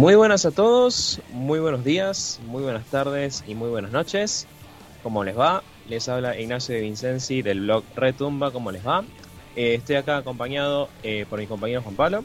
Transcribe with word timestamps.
Muy 0.00 0.14
buenas 0.14 0.46
a 0.46 0.50
todos, 0.50 1.20
muy 1.30 1.60
buenos 1.60 1.84
días, 1.84 2.40
muy 2.46 2.62
buenas 2.62 2.86
tardes 2.86 3.44
y 3.46 3.54
muy 3.54 3.68
buenas 3.68 3.92
noches. 3.92 4.46
¿Cómo 5.02 5.24
les 5.24 5.38
va? 5.38 5.62
Les 5.90 6.08
habla 6.08 6.40
Ignacio 6.40 6.74
de 6.74 6.80
Vincenzi 6.80 7.42
del 7.42 7.60
blog 7.60 7.84
Retumba. 7.96 8.50
¿Cómo 8.50 8.72
les 8.72 8.86
va? 8.86 9.04
Eh, 9.56 9.74
estoy 9.74 9.96
acá 9.96 10.16
acompañado 10.16 10.88
eh, 11.02 11.26
por 11.28 11.38
mi 11.38 11.46
compañero 11.46 11.82
Juan 11.82 11.96
Pablo. 11.96 12.24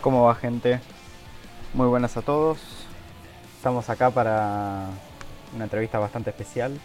¿Cómo 0.00 0.22
va 0.22 0.36
gente? 0.36 0.78
Muy 1.74 1.88
buenas 1.88 2.16
a 2.16 2.22
todos. 2.22 2.60
Estamos 3.56 3.90
acá 3.90 4.12
para 4.12 4.90
una 5.56 5.64
entrevista 5.64 5.98
bastante 5.98 6.30
especial. 6.30 6.78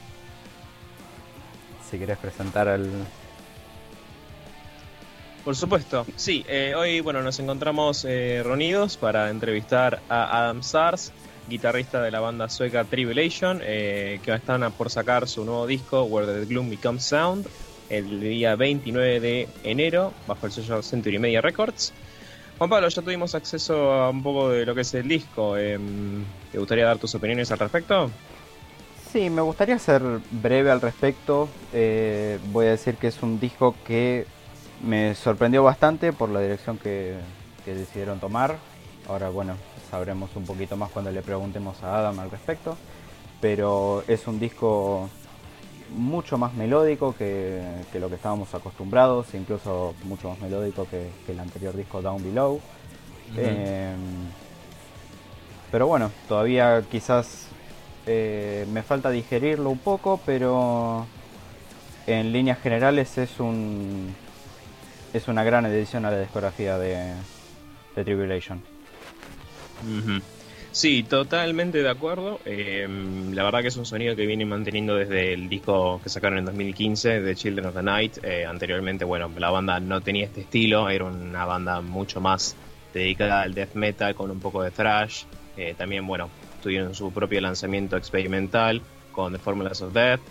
Si 1.88 2.00
querés 2.00 2.18
presentar 2.18 2.68
al... 2.68 2.90
Por 5.48 5.56
supuesto, 5.56 6.06
sí. 6.18 6.44
eh, 6.50 6.74
hoy 6.76 7.00
bueno 7.00 7.22
nos 7.22 7.40
encontramos 7.40 8.04
eh, 8.04 8.42
reunidos 8.44 8.98
para 8.98 9.30
entrevistar 9.30 10.02
a 10.10 10.40
Adam 10.40 10.62
Sars, 10.62 11.14
guitarrista 11.48 12.02
de 12.02 12.12
la 12.12 12.20
banda 12.20 12.50
sueca 12.50 12.84
Tribulation, 12.84 13.62
eh, 13.64 14.20
que 14.24 14.34
están 14.34 14.70
por 14.74 14.90
sacar 14.90 15.26
su 15.26 15.46
nuevo 15.46 15.66
disco 15.66 16.04
Where 16.04 16.28
the 16.28 16.46
Gloom 16.48 16.70
Becomes 16.70 17.06
Sound 17.06 17.48
el 17.88 18.20
día 18.20 18.58
29 18.58 19.22
de 19.22 19.48
enero 19.64 20.12
bajo 20.28 20.48
el 20.48 20.52
sello 20.52 20.82
Century 20.82 21.18
Media 21.18 21.40
Records. 21.40 21.94
Juan 22.58 22.70
Pablo, 22.70 22.90
ya 22.90 23.02
tuvimos 23.02 23.34
acceso 23.34 23.94
a 23.94 24.10
un 24.10 24.24
poco 24.24 24.50
de 24.50 24.66
lo 24.66 24.76
que 24.76 24.82
es 24.82 24.94
el 24.96 25.08
disco. 25.08 25.56
em, 25.56 26.26
¿Te 26.52 26.58
gustaría 26.58 26.84
dar 26.84 26.98
tus 26.98 27.16
opiniones 27.16 27.50
al 27.54 27.60
respecto? 27.60 28.12
Sí, 29.14 29.30
me 29.30 29.42
gustaría 29.42 29.80
ser 29.80 30.02
breve 30.30 30.72
al 30.72 30.82
respecto. 30.82 31.48
Eh, 31.72 32.38
voy 32.52 32.66
a 32.66 32.72
decir 32.72 32.96
que 32.96 33.08
es 33.08 33.24
un 33.24 33.40
disco 33.40 33.74
que 33.86 34.26
me 34.84 35.16
sorprendió 35.16 35.64
bastante 35.64 36.14
por 36.14 36.30
la 36.30 36.42
dirección 36.42 36.78
que, 36.78 37.16
que 37.66 37.74
decidieron 37.74 38.20
tomar. 38.20 38.58
Ahora, 39.08 39.30
bueno, 39.30 39.56
sabremos 39.90 40.36
un 40.36 40.46
poquito 40.46 40.76
más 40.76 40.92
cuando 40.92 41.12
le 41.12 41.22
preguntemos 41.22 41.82
a 41.84 41.98
Adam 41.98 42.20
al 42.20 42.32
respecto. 42.32 42.78
Pero 43.40 44.04
es 44.08 44.28
un 44.28 44.40
disco 44.40 45.10
mucho 45.96 46.38
más 46.38 46.54
melódico 46.54 47.16
que, 47.16 47.62
que 47.92 48.00
lo 48.00 48.10
que 48.10 48.16
estábamos 48.16 48.54
acostumbrados, 48.54 49.34
incluso 49.34 49.94
mucho 50.04 50.30
más 50.30 50.40
melódico 50.40 50.88
que, 50.90 51.10
que 51.26 51.34
el 51.34 51.40
anterior 51.40 51.76
disco 51.76 52.02
Down 52.02 52.24
Below. 52.24 52.60
Eh, 53.36 53.94
pero 55.72 55.88
bueno, 55.88 56.12
todavía 56.28 56.84
quizás 56.90 57.48
eh, 58.06 58.66
me 58.72 58.84
falta 58.84 59.10
digerirlo 59.12 59.70
un 59.70 59.80
poco, 59.80 60.20
pero 60.26 61.06
en 62.08 62.32
líneas 62.32 62.60
generales 62.60 63.18
es 63.18 63.40
un 63.40 64.16
es 65.18 65.28
una 65.28 65.44
gran 65.44 65.66
edición 65.66 66.06
a 66.06 66.12
la 66.12 66.20
discografía 66.20 66.78
de, 66.78 67.14
de 67.96 68.04
Tribulation. 68.04 68.62
Sí, 70.72 71.04
totalmente 71.04 71.82
de 71.82 71.90
acuerdo. 71.90 72.40
Eh, 72.46 72.88
la 73.34 73.44
verdad 73.44 73.62
que 73.62 73.70
es 73.70 73.78
un 73.78 73.86
sonido 73.86 74.16
que 74.16 74.26
viene 74.26 74.46
manteniendo 74.46 74.96
desde 74.96 75.34
el 75.34 75.50
disco 75.50 76.00
que 76.04 76.10
sacaron 76.10 76.38
en 76.38 76.46
2015 76.46 77.22
de 77.22 77.36
Children 77.36 77.66
of 77.68 77.76
the 77.76 77.84
Night. 77.84 78.18
Eh, 78.24 78.46
anteriormente, 78.46 79.04
bueno, 79.04 79.32
la 79.38 79.50
banda 79.50 79.80
no 79.80 80.02
tenía 80.02 80.26
este 80.26 80.42
estilo, 80.42 80.90
era 80.90 81.06
una 81.06 81.46
banda 81.46 81.82
mucho 81.82 82.22
más 82.22 82.56
dedicada 82.94 83.42
al 83.42 83.54
death 83.54 83.74
metal 83.74 84.14
con 84.14 84.30
un 84.30 84.40
poco 84.40 84.62
de 84.62 84.72
thrash. 84.72 85.24
Eh, 85.58 85.74
también, 85.76 86.06
bueno, 86.06 86.30
tuvieron 86.62 86.94
su 86.94 87.12
propio 87.12 87.42
lanzamiento 87.42 87.98
experimental 87.98 88.82
con 89.12 89.34
The 89.34 89.40
Formulas 89.40 89.82
of 89.82 89.94
Death. 89.94 90.22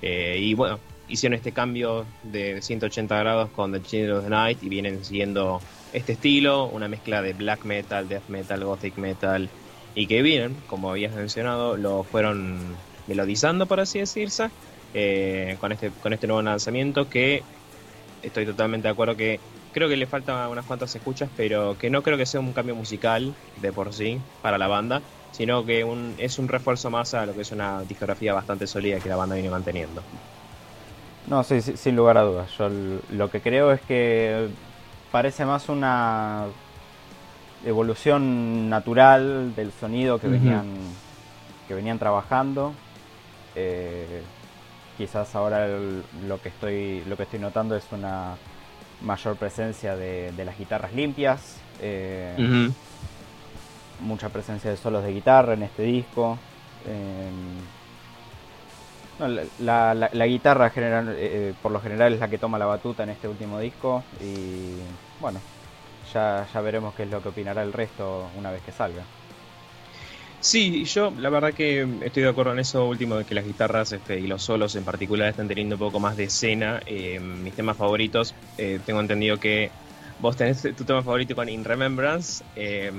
Eh, 0.00 0.38
y 0.40 0.54
bueno, 0.54 0.80
hicieron 1.08 1.36
este 1.36 1.52
cambio 1.52 2.06
de 2.22 2.62
180 2.62 3.18
grados 3.18 3.50
con 3.50 3.72
The 3.72 3.82
Children 3.82 4.16
of 4.16 4.24
the 4.24 4.30
Night 4.30 4.62
y 4.62 4.68
vienen 4.68 5.04
siguiendo 5.04 5.60
este 5.92 6.12
estilo, 6.12 6.66
una 6.66 6.88
mezcla 6.88 7.22
de 7.22 7.32
black 7.34 7.64
metal, 7.64 8.08
death 8.08 8.28
metal, 8.28 8.64
gothic 8.64 8.96
metal 8.96 9.48
y 9.94 10.06
que 10.06 10.22
vienen, 10.22 10.56
como 10.66 10.90
habías 10.90 11.14
mencionado, 11.14 11.76
lo 11.76 12.02
fueron 12.02 12.58
melodizando, 13.06 13.66
por 13.66 13.80
así 13.80 13.98
decirse, 13.98 14.50
eh, 14.94 15.56
con, 15.60 15.72
este, 15.72 15.90
con 15.90 16.12
este 16.12 16.26
nuevo 16.26 16.42
lanzamiento 16.42 17.08
que 17.08 17.42
estoy 18.22 18.46
totalmente 18.46 18.88
de 18.88 18.92
acuerdo 18.92 19.16
que 19.16 19.40
creo 19.72 19.88
que 19.88 19.96
le 19.96 20.06
faltan 20.06 20.48
unas 20.48 20.64
cuantas 20.64 20.94
escuchas, 20.94 21.28
pero 21.36 21.76
que 21.78 21.90
no 21.90 22.02
creo 22.02 22.16
que 22.16 22.26
sea 22.26 22.40
un 22.40 22.52
cambio 22.52 22.74
musical 22.74 23.34
de 23.60 23.72
por 23.72 23.92
sí 23.92 24.18
para 24.40 24.58
la 24.58 24.68
banda, 24.68 25.02
sino 25.32 25.64
que 25.64 25.84
es 26.18 26.38
un 26.38 26.48
refuerzo 26.48 26.90
más 26.90 27.14
a 27.14 27.26
lo 27.26 27.34
que 27.34 27.42
es 27.42 27.52
una 27.52 27.82
discografía 27.82 28.34
bastante 28.34 28.66
sólida 28.66 29.00
que 29.00 29.08
la 29.08 29.16
banda 29.16 29.34
viene 29.34 29.50
manteniendo. 29.50 30.02
No, 31.28 31.44
sí, 31.44 31.60
sí, 31.62 31.76
sin 31.76 31.96
lugar 31.96 32.18
a 32.18 32.22
dudas. 32.22 32.50
Yo 32.58 32.68
lo 33.12 33.30
que 33.30 33.40
creo 33.40 33.72
es 33.72 33.80
que 33.82 34.48
parece 35.10 35.44
más 35.44 35.68
una 35.68 36.46
evolución 37.64 38.68
natural 38.68 39.54
del 39.54 39.72
sonido 39.72 40.18
que 40.18 40.26
venían 40.28 40.66
que 41.68 41.74
venían 41.74 41.98
trabajando. 41.98 42.72
Eh, 43.54 44.22
quizás 44.98 45.34
ahora 45.36 45.66
el- 45.66 46.02
lo 46.26 46.40
que 46.40 46.48
estoy 46.48 47.02
lo 47.06 47.16
que 47.16 47.22
estoy 47.24 47.38
notando 47.38 47.76
es 47.76 47.84
una 47.92 48.34
mayor 49.02 49.36
presencia 49.36 49.96
de, 49.96 50.32
de 50.32 50.44
las 50.44 50.58
guitarras 50.58 50.92
limpias, 50.92 51.56
eh, 51.80 52.34
mucha 54.00 54.28
presencia 54.28 54.70
de 54.70 54.76
solos 54.76 55.02
de 55.04 55.12
guitarra 55.12 55.54
en 55.54 55.62
este 55.62 55.82
disco. 55.84 56.38
eh, 56.86 57.30
la, 59.28 60.26
guitarra 60.26 60.70
general, 60.70 61.08
eh, 61.10 61.14
eh, 61.20 61.54
por 61.62 61.72
lo 61.72 61.80
general 61.80 62.12
es 62.12 62.20
la 62.20 62.28
que 62.28 62.38
toma 62.38 62.58
la 62.58 62.66
batuta 62.66 63.02
en 63.02 63.10
este 63.10 63.28
último 63.28 63.58
disco 63.58 64.02
y 64.20 64.74
bueno, 65.20 65.40
ya, 66.12 66.46
ya 66.52 66.60
veremos 66.60 66.94
qué 66.94 67.04
es 67.04 67.10
lo 67.10 67.22
que 67.22 67.28
opinará 67.28 67.62
el 67.62 67.72
resto 67.72 68.28
una 68.36 68.50
vez 68.50 68.62
que 68.62 68.72
salga. 68.72 69.02
Sí, 70.42 70.84
yo 70.86 71.12
la 71.18 71.30
verdad 71.30 71.54
que 71.54 71.86
estoy 72.02 72.24
de 72.24 72.28
acuerdo 72.28 72.52
en 72.52 72.58
eso 72.58 72.84
último 72.84 73.16
de 73.16 73.24
que 73.24 73.32
las 73.32 73.44
guitarras 73.44 73.92
este, 73.92 74.18
y 74.18 74.26
los 74.26 74.42
solos 74.42 74.74
en 74.74 74.82
particular 74.82 75.28
están 75.28 75.46
teniendo 75.46 75.76
un 75.76 75.78
poco 75.78 76.00
más 76.00 76.16
de 76.16 76.24
escena. 76.24 76.80
Eh, 76.84 77.20
mis 77.20 77.54
temas 77.54 77.76
favoritos, 77.76 78.34
eh, 78.58 78.80
tengo 78.84 79.00
entendido 79.00 79.38
que 79.38 79.70
vos 80.22 80.36
tenés 80.36 80.62
tu 80.62 80.84
tema 80.84 81.02
favorito 81.02 81.34
con 81.34 81.48
In 81.48 81.64
Remembrance. 81.64 82.44
eh, 82.54 82.92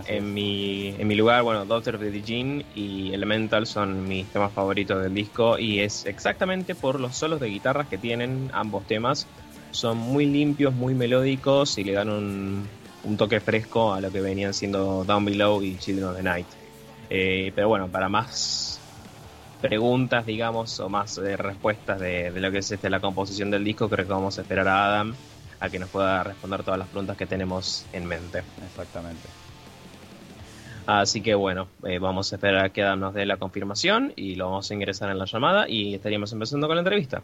es. 0.00 0.08
en, 0.08 0.32
mi, 0.32 0.94
en 0.96 1.08
mi 1.08 1.16
lugar, 1.16 1.42
bueno, 1.42 1.66
Daughter 1.66 1.96
of 1.96 2.00
the 2.00 2.10
Djinn 2.12 2.64
y 2.76 3.12
Elemental 3.12 3.66
son 3.66 4.08
mis 4.08 4.26
temas 4.28 4.52
favoritos 4.52 5.02
del 5.02 5.12
disco 5.12 5.58
y 5.58 5.80
es 5.80 6.06
exactamente 6.06 6.76
por 6.76 7.00
los 7.00 7.16
solos 7.16 7.40
de 7.40 7.48
guitarras 7.48 7.88
que 7.88 7.98
tienen 7.98 8.50
ambos 8.54 8.86
temas. 8.86 9.26
Son 9.72 9.98
muy 9.98 10.26
limpios, 10.26 10.72
muy 10.72 10.94
melódicos 10.94 11.76
y 11.76 11.84
le 11.84 11.92
dan 11.92 12.08
un, 12.08 12.66
un 13.02 13.16
toque 13.16 13.40
fresco 13.40 13.92
a 13.92 14.00
lo 14.00 14.10
que 14.12 14.20
venían 14.20 14.54
siendo 14.54 15.04
Down 15.04 15.24
Below 15.24 15.62
y 15.62 15.76
Children 15.76 16.08
of 16.08 16.16
the 16.16 16.22
Night. 16.22 16.46
Eh, 17.10 17.50
pero 17.54 17.68
bueno, 17.68 17.88
para 17.88 18.08
más 18.08 18.80
preguntas, 19.60 20.24
digamos, 20.24 20.78
o 20.78 20.88
más 20.88 21.18
eh, 21.18 21.36
respuestas 21.36 21.98
de, 22.00 22.30
de 22.30 22.40
lo 22.40 22.50
que 22.52 22.58
es 22.58 22.70
este, 22.70 22.88
la 22.88 23.00
composición 23.00 23.50
del 23.50 23.64
disco, 23.64 23.88
creo 23.88 24.06
que 24.06 24.12
vamos 24.12 24.38
a 24.38 24.42
esperar 24.42 24.68
a 24.68 24.86
Adam 24.86 25.14
a 25.60 25.68
que 25.68 25.78
nos 25.78 25.90
pueda 25.90 26.24
responder 26.24 26.62
todas 26.62 26.78
las 26.78 26.88
preguntas 26.88 27.16
que 27.16 27.26
tenemos 27.26 27.86
en 27.92 28.06
mente. 28.06 28.42
Exactamente. 28.66 29.28
Así 30.86 31.20
que 31.20 31.34
bueno, 31.34 31.68
eh, 31.84 31.98
vamos 31.98 32.32
a 32.32 32.36
esperar 32.36 32.64
a 32.64 32.68
que 32.70 32.82
nos 32.96 33.14
dé 33.14 33.26
la 33.26 33.36
confirmación 33.36 34.12
y 34.16 34.34
lo 34.34 34.46
vamos 34.46 34.70
a 34.70 34.74
ingresar 34.74 35.10
en 35.10 35.18
la 35.18 35.26
llamada 35.26 35.68
y 35.68 35.94
estaríamos 35.94 36.32
empezando 36.32 36.66
con 36.66 36.76
la 36.76 36.80
entrevista. 36.80 37.22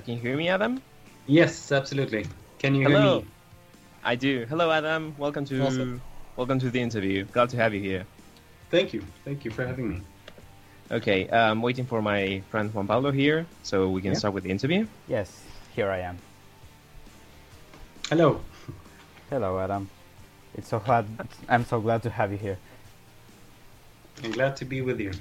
Uh, 0.00 0.02
can 0.02 0.14
you 0.14 0.20
hear 0.20 0.36
me, 0.36 0.48
Adam? 0.48 0.80
Yes, 1.26 1.70
absolutely. 1.70 2.24
Can 2.58 2.74
you 2.74 2.88
hear 2.88 2.98
me? 2.98 3.26
I 4.02 4.14
do. 4.14 4.46
Hello, 4.48 4.70
Adam. 4.70 5.14
Welcome 5.18 5.44
to 5.44 5.60
Awesome. 5.62 6.00
welcome 6.36 6.58
to 6.58 6.70
the 6.70 6.80
interview. 6.80 7.24
Glad 7.26 7.50
to 7.50 7.58
have 7.58 7.74
you 7.74 7.80
here. 7.80 8.06
Thank 8.70 8.94
you. 8.94 9.02
Thank 9.26 9.44
you 9.44 9.50
for 9.50 9.66
having 9.66 9.90
me. 9.90 10.00
Okay, 10.90 11.28
I'm 11.28 11.60
waiting 11.60 11.84
for 11.84 12.00
my 12.00 12.40
friend 12.50 12.72
Juan 12.72 12.86
Pablo 12.86 13.10
here, 13.10 13.44
so 13.62 13.90
we 13.90 14.00
can 14.00 14.12
Yeah. 14.12 14.18
start 14.18 14.32
with 14.32 14.44
the 14.44 14.50
interview. 14.50 14.86
Yes, 15.06 15.28
here 15.76 15.90
I 15.90 15.98
am. 15.98 16.16
Hello. 18.08 18.40
Hello, 19.28 19.58
Adam. 19.60 19.90
It's 20.54 20.68
so 20.68 20.78
glad. 20.78 21.04
I'm 21.46 21.66
so 21.66 21.78
glad 21.78 22.02
to 22.04 22.10
have 22.10 22.32
you 22.32 22.38
here. 22.38 22.58
I'm 24.24 24.32
glad 24.32 24.56
to 24.56 24.64
be 24.64 24.80
with 24.80 24.98
you. 24.98 25.12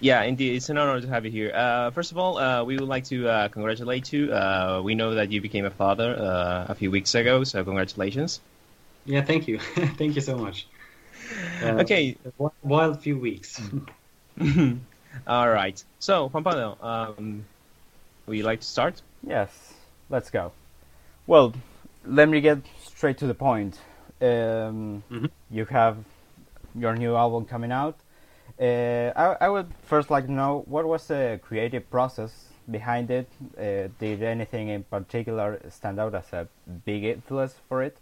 Yeah, 0.00 0.22
indeed, 0.22 0.56
it's 0.56 0.68
an 0.70 0.78
honor 0.78 1.00
to 1.00 1.08
have 1.08 1.24
you 1.26 1.30
here. 1.30 1.52
Uh, 1.54 1.90
first 1.90 2.10
of 2.10 2.18
all, 2.18 2.38
uh, 2.38 2.64
we 2.64 2.76
would 2.76 2.88
like 2.88 3.04
to 3.04 3.28
uh, 3.28 3.48
congratulate 3.48 4.12
you. 4.12 4.32
Uh, 4.32 4.80
we 4.82 4.94
know 4.94 5.14
that 5.14 5.30
you 5.30 5.40
became 5.42 5.66
a 5.66 5.70
father 5.70 6.16
uh, 6.18 6.66
a 6.68 6.74
few 6.74 6.90
weeks 6.90 7.14
ago, 7.14 7.44
so 7.44 7.62
congratulations. 7.64 8.40
Yeah, 9.04 9.22
thank 9.22 9.46
you. 9.46 9.58
thank 9.98 10.14
you 10.14 10.20
so 10.22 10.36
much. 10.36 10.66
Uh, 11.62 11.80
Okay. 11.80 12.16
a 12.40 12.50
Wild 12.62 13.02
few 13.02 13.18
weeks. 13.18 13.60
all 15.26 15.50
right. 15.50 15.82
So, 15.98 16.28
Juan 16.28 16.44
Pablo, 16.44 16.78
um, 16.80 17.44
would 18.26 18.36
you 18.38 18.44
like 18.44 18.60
to 18.60 18.66
start? 18.66 19.02
Yes, 19.26 19.74
let's 20.08 20.30
go. 20.30 20.52
Well, 21.26 21.54
let 22.04 22.28
me 22.28 22.40
get 22.40 22.58
straight 22.82 23.18
to 23.18 23.26
the 23.26 23.34
point. 23.34 23.78
Um, 24.22 25.02
Mhm. 25.10 25.30
You 25.50 25.64
have 25.66 25.96
your 26.74 26.94
new 26.94 27.16
album 27.16 27.44
coming 27.44 27.72
out. 27.72 27.96
Uh, 28.60 29.10
I, 29.16 29.46
I 29.46 29.48
would 29.48 29.72
first 29.82 30.10
like 30.10 30.26
to 30.26 30.32
know 30.32 30.64
what 30.66 30.86
was 30.86 31.06
the 31.06 31.40
creative 31.42 31.90
process 31.90 32.50
behind 32.70 33.10
it. 33.10 33.26
Uh, 33.56 33.88
did 33.98 34.22
anything 34.22 34.68
in 34.68 34.82
particular 34.84 35.60
stand 35.70 35.98
out 35.98 36.14
as 36.14 36.30
a 36.32 36.46
big 36.84 37.04
influence 37.04 37.54
for 37.68 37.82
it? 37.82 37.96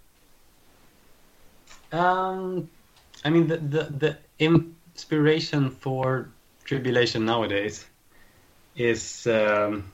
Um, 1.92 2.68
I 3.24 3.30
mean, 3.30 3.46
the, 3.46 3.56
the 3.58 3.84
the 3.84 4.18
inspiration 4.38 5.70
for 5.70 6.28
Tribulation 6.64 7.24
nowadays 7.24 7.86
is 8.76 9.26
um, 9.26 9.90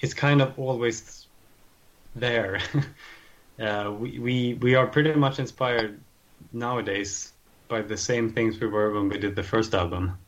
is 0.00 0.14
kind 0.14 0.40
of 0.40 0.58
always 0.58 1.26
there. 2.14 2.60
uh, 3.60 3.92
we, 3.98 4.18
we 4.18 4.54
we 4.54 4.74
are 4.76 4.86
pretty 4.86 5.12
much 5.14 5.38
inspired 5.38 6.00
nowadays 6.52 7.32
by 7.68 7.82
the 7.82 7.96
same 7.96 8.32
things 8.32 8.58
we 8.58 8.66
were 8.66 8.92
when 8.92 9.08
we 9.08 9.18
did 9.18 9.36
the 9.36 9.42
first 9.42 9.74
album, 9.74 10.18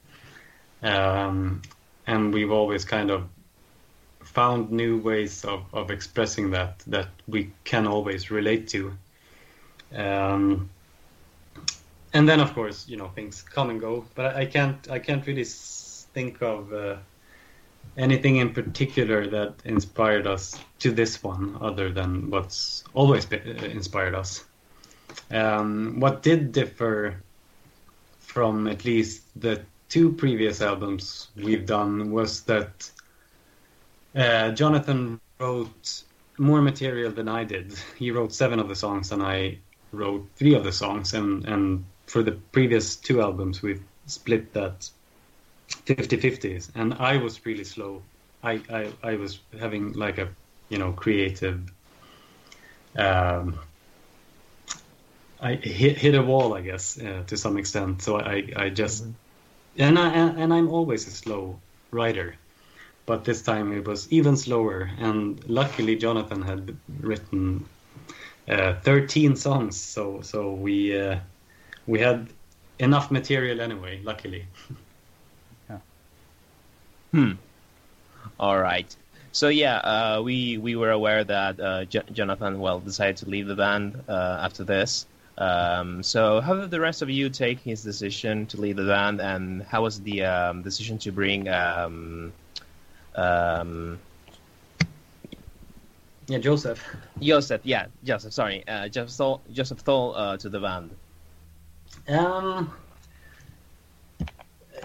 um, 0.83 1.63
and 2.07 2.33
we've 2.33 2.51
always 2.51 2.85
kind 2.85 3.11
of 3.11 3.29
found 4.23 4.71
new 4.71 4.99
ways 4.99 5.45
of, 5.45 5.65
of 5.73 5.91
expressing 5.91 6.51
that 6.51 6.79
that 6.87 7.09
we 7.27 7.51
can 7.65 7.87
always 7.87 8.31
relate 8.31 8.69
to. 8.69 8.93
Um, 9.95 10.71
and 12.13 12.29
then, 12.29 12.41
of 12.41 12.55
course, 12.55 12.89
you 12.89 12.97
know 12.97 13.09
things 13.09 13.43
come 13.43 13.71
and 13.71 13.81
go. 13.81 14.05
But 14.15 14.37
I, 14.37 14.47
can't 14.47 14.91
I 14.91 14.99
can't 14.99 15.27
really 15.27 15.45
think 15.45 16.43
of 16.43 16.73
uh, 16.73 16.97
anything 17.97 18.37
in 18.37 18.53
particular 18.53 19.27
that 19.29 19.55
inspired 19.65 20.27
us 20.27 20.59
to 20.81 20.91
this 20.91 21.23
one, 21.23 21.57
other 21.61 21.91
than 21.91 22.31
what's 22.31 22.85
always 22.95 23.27
been, 23.27 23.59
uh, 23.59 23.65
inspired 23.67 24.15
us. 24.15 24.45
Um, 25.31 26.01
what 26.01 26.23
did 26.23 26.53
differ 26.53 27.23
from 28.31 28.69
at 28.69 28.85
least 28.85 29.23
the 29.41 29.61
two 29.89 30.13
previous 30.13 30.63
albums 30.63 31.29
we've 31.37 31.67
done 31.67 32.13
was 32.13 32.43
that 32.43 32.89
uh, 34.15 34.53
Jonathan 34.53 35.21
wrote 35.41 36.05
more 36.39 36.63
material 36.63 37.11
than 37.11 37.29
I 37.29 37.43
did. 37.43 37.75
He 37.99 38.13
wrote 38.13 38.33
seven 38.33 38.61
of 38.61 38.69
the 38.69 38.77
songs, 38.77 39.11
and 39.11 39.21
I 39.21 39.59
wrote 39.93 40.29
three 40.37 40.55
of 40.55 40.63
the 40.63 40.71
songs. 40.73 41.13
And, 41.13 41.45
and 41.45 41.85
for 42.07 42.23
the 42.23 42.33
previous 42.53 42.95
two 42.95 43.21
albums, 43.21 43.63
we've 43.63 43.83
split 44.07 44.53
that 44.53 44.89
50-50s. 45.87 46.71
And 46.77 46.95
I 46.95 47.17
was 47.17 47.45
really 47.45 47.65
slow. 47.65 48.03
I, 48.45 48.63
I, 48.73 48.93
I 49.03 49.17
was 49.17 49.41
having 49.59 49.93
like 49.95 50.19
a, 50.19 50.29
you 50.69 50.79
know, 50.79 50.93
creative... 50.93 51.61
Um, 52.97 53.59
I 55.41 55.55
hit, 55.55 55.99
hit 55.99 56.15
a 56.15 56.23
wall, 56.23 56.55
I 56.55 56.61
guess, 56.61 57.01
uh, 57.01 57.23
to 57.27 57.37
some 57.37 57.57
extent. 57.57 58.03
So 58.03 58.19
I, 58.21 58.49
I 58.57 58.69
just... 58.69 59.05
And, 59.79 59.99
I, 59.99 60.09
and 60.09 60.53
I'm 60.53 60.69
always 60.69 61.07
a 61.07 61.11
slow 61.11 61.59
writer 61.91 62.35
but 63.11 63.25
this 63.25 63.43
time 63.43 63.73
it 63.73 63.85
was 63.89 64.07
even 64.13 64.37
slower. 64.37 64.89
And 65.01 65.45
luckily, 65.49 65.97
Jonathan 65.97 66.43
had 66.43 66.77
written 67.01 67.65
uh, 68.49 68.75
13 68.83 69.35
songs, 69.35 69.77
so 69.77 70.21
so 70.23 70.53
we 70.53 70.97
uh, 70.97 71.19
we 71.89 71.99
had 71.99 72.29
enough 72.79 73.11
material 73.11 73.61
anyway. 73.61 74.01
Luckily, 74.05 74.47
Hmm. 77.13 77.33
All 78.39 78.61
right. 78.61 78.87
So 79.33 79.49
yeah, 79.49 79.79
uh, 79.79 80.23
we 80.23 80.59
we 80.59 80.77
were 80.77 80.93
aware 80.93 81.25
that 81.25 81.59
uh, 81.59 81.85
J- 81.87 82.11
Jonathan 82.13 82.61
well 82.61 82.79
decided 82.79 83.17
to 83.19 83.29
leave 83.29 83.49
the 83.49 83.57
band 83.57 84.01
uh, 84.09 84.39
after 84.47 84.63
this. 84.63 85.07
Um, 85.39 86.03
so 86.03 86.41
how 86.41 86.55
did 86.55 86.71
the 86.71 86.81
rest 86.81 87.03
of 87.03 87.09
you 87.09 87.31
take 87.31 87.61
his 87.61 87.83
decision 87.83 88.47
to 88.47 88.61
leave 88.61 88.77
the 88.77 88.85
band, 88.85 89.21
and 89.21 89.63
how 89.63 89.83
was 89.83 90.01
the 90.03 90.25
um, 90.25 90.63
decision 90.63 90.99
to 90.99 91.13
bring 91.13 91.49
um, 91.49 92.33
um, 93.15 93.99
yeah, 96.31 96.39
Joseph. 96.39 96.85
Joseph? 97.21 97.63
Yeah, 97.65 97.87
Joseph. 98.05 98.33
Sorry, 98.33 98.63
uh, 98.69 98.87
Joseph 98.87 99.17
Tholl, 99.17 99.43
Joseph 99.53 99.81
Tholl 99.81 100.15
uh, 100.15 100.37
to 100.37 100.49
the 100.49 100.61
band. 100.61 100.95
Um, 102.07 102.73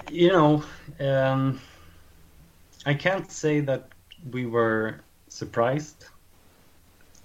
you 0.10 0.30
know, 0.30 0.64
um, 1.00 1.62
I 2.88 2.96
can't 2.96 3.32
say 3.32 3.60
that 3.60 3.90
we 4.32 4.48
were 4.48 5.02
surprised. 5.28 6.06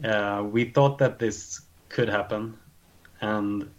Uh, 0.05 0.45
we 0.45 0.67
thought 0.67 0.99
that 0.99 1.19
this 1.19 1.63
could 1.89 2.11
happen, 2.11 2.59
and 3.21 3.71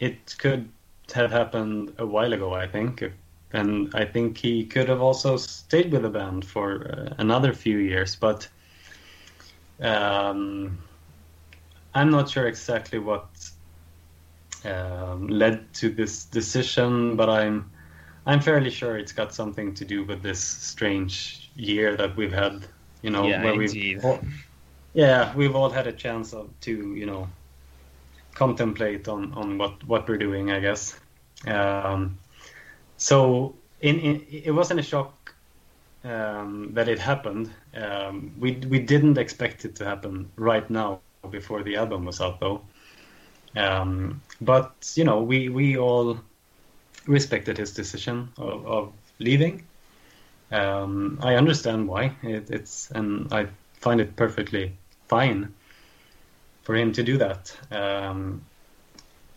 it 0.00 0.36
could 0.38 0.68
have 1.14 1.30
happened 1.30 1.94
a 1.98 2.06
while 2.06 2.32
ago, 2.32 2.54
I 2.54 2.66
think. 2.66 3.04
And 3.52 3.94
I 3.94 4.04
think 4.04 4.38
he 4.38 4.64
could 4.64 4.88
have 4.88 5.00
also 5.00 5.36
stayed 5.36 5.92
with 5.92 6.02
the 6.02 6.10
band 6.10 6.44
for 6.44 6.90
uh, 6.90 7.14
another 7.18 7.52
few 7.52 7.78
years, 7.78 8.16
but 8.16 8.48
um, 9.80 10.78
I'm 11.94 12.10
not 12.10 12.28
sure 12.28 12.46
exactly 12.46 12.98
what 12.98 13.26
um, 14.64 15.28
led 15.28 15.72
to 15.74 15.90
this 15.90 16.24
decision, 16.24 17.16
but 17.16 17.30
I'm 17.30 17.70
I'm 18.26 18.40
fairly 18.40 18.70
sure 18.70 18.98
it's 18.98 19.12
got 19.12 19.32
something 19.32 19.74
to 19.74 19.84
do 19.84 20.04
with 20.04 20.22
this 20.22 20.40
strange 20.40 21.50
year 21.54 21.96
that 21.96 22.16
we've 22.16 22.32
had. 22.32 22.66
You 23.02 23.10
know, 23.10 23.28
Yeah, 23.28 23.44
where 23.44 23.54
indeed. 23.54 23.96
we've 23.96 24.04
all, 24.04 24.18
yeah 24.94 25.34
we've 25.36 25.54
all 25.54 25.70
had 25.70 25.86
a 25.86 25.92
chance 25.92 26.32
of 26.32 26.48
to 26.62 26.94
you 26.94 27.06
know 27.06 27.28
contemplate 28.36 29.08
on 29.08 29.32
on 29.32 29.58
what 29.58 29.82
what 29.88 30.08
we're 30.08 30.18
doing, 30.18 30.50
I 30.50 30.60
guess. 30.60 30.94
Um, 31.46 32.18
so 32.96 33.54
in, 33.80 33.98
in 33.98 34.26
it 34.30 34.52
wasn't 34.52 34.80
a 34.80 34.82
shock 34.82 35.34
um, 36.04 36.70
that 36.74 36.88
it 36.88 36.98
happened. 36.98 37.50
Um, 37.74 38.32
we 38.38 38.52
we 38.68 38.78
didn't 38.78 39.18
expect 39.18 39.64
it 39.64 39.74
to 39.76 39.84
happen 39.84 40.30
right 40.36 40.68
now 40.70 41.00
before 41.30 41.62
the 41.62 41.76
album 41.76 42.04
was 42.04 42.20
out, 42.20 42.38
though. 42.40 42.60
Um, 43.56 44.20
but 44.40 44.92
you 44.94 45.04
know, 45.04 45.22
we 45.22 45.48
we 45.48 45.76
all 45.78 46.18
respected 47.06 47.58
his 47.58 47.72
decision 47.72 48.28
of, 48.36 48.66
of 48.66 48.92
leaving. 49.18 49.64
Um, 50.52 51.18
I 51.22 51.34
understand 51.34 51.88
why 51.88 52.12
it, 52.22 52.50
it's, 52.50 52.90
and 52.92 53.32
I 53.32 53.48
find 53.80 54.00
it 54.00 54.14
perfectly 54.14 54.76
fine 55.08 55.52
for 56.66 56.74
him 56.76 56.92
to 56.92 57.04
do 57.04 57.16
that. 57.18 57.56
Um, 57.70 58.50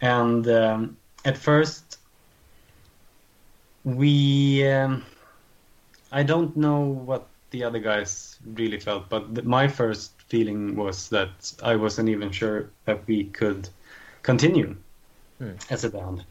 and 0.01 0.47
um, 0.47 0.97
at 1.25 1.37
first, 1.37 1.99
we 3.83 4.67
um, 4.67 5.05
I 6.11 6.23
don't 6.23 6.57
know 6.57 6.81
what 6.81 7.29
the 7.51 7.63
other 7.63 7.79
guys 7.79 8.39
really 8.55 8.79
felt, 8.79 9.09
but 9.09 9.45
my 9.45 9.67
first 9.67 10.21
feeling 10.29 10.75
was 10.75 11.09
that 11.09 11.53
I 11.63 11.75
wasn't 11.75 12.09
even 12.09 12.31
sure 12.31 12.73
that 12.85 13.07
we 13.07 13.25
could 13.25 13.69
continue 14.23 14.75
Hmm. 15.39 15.53
as 15.69 15.85
a 15.85 15.89
band 15.89 16.25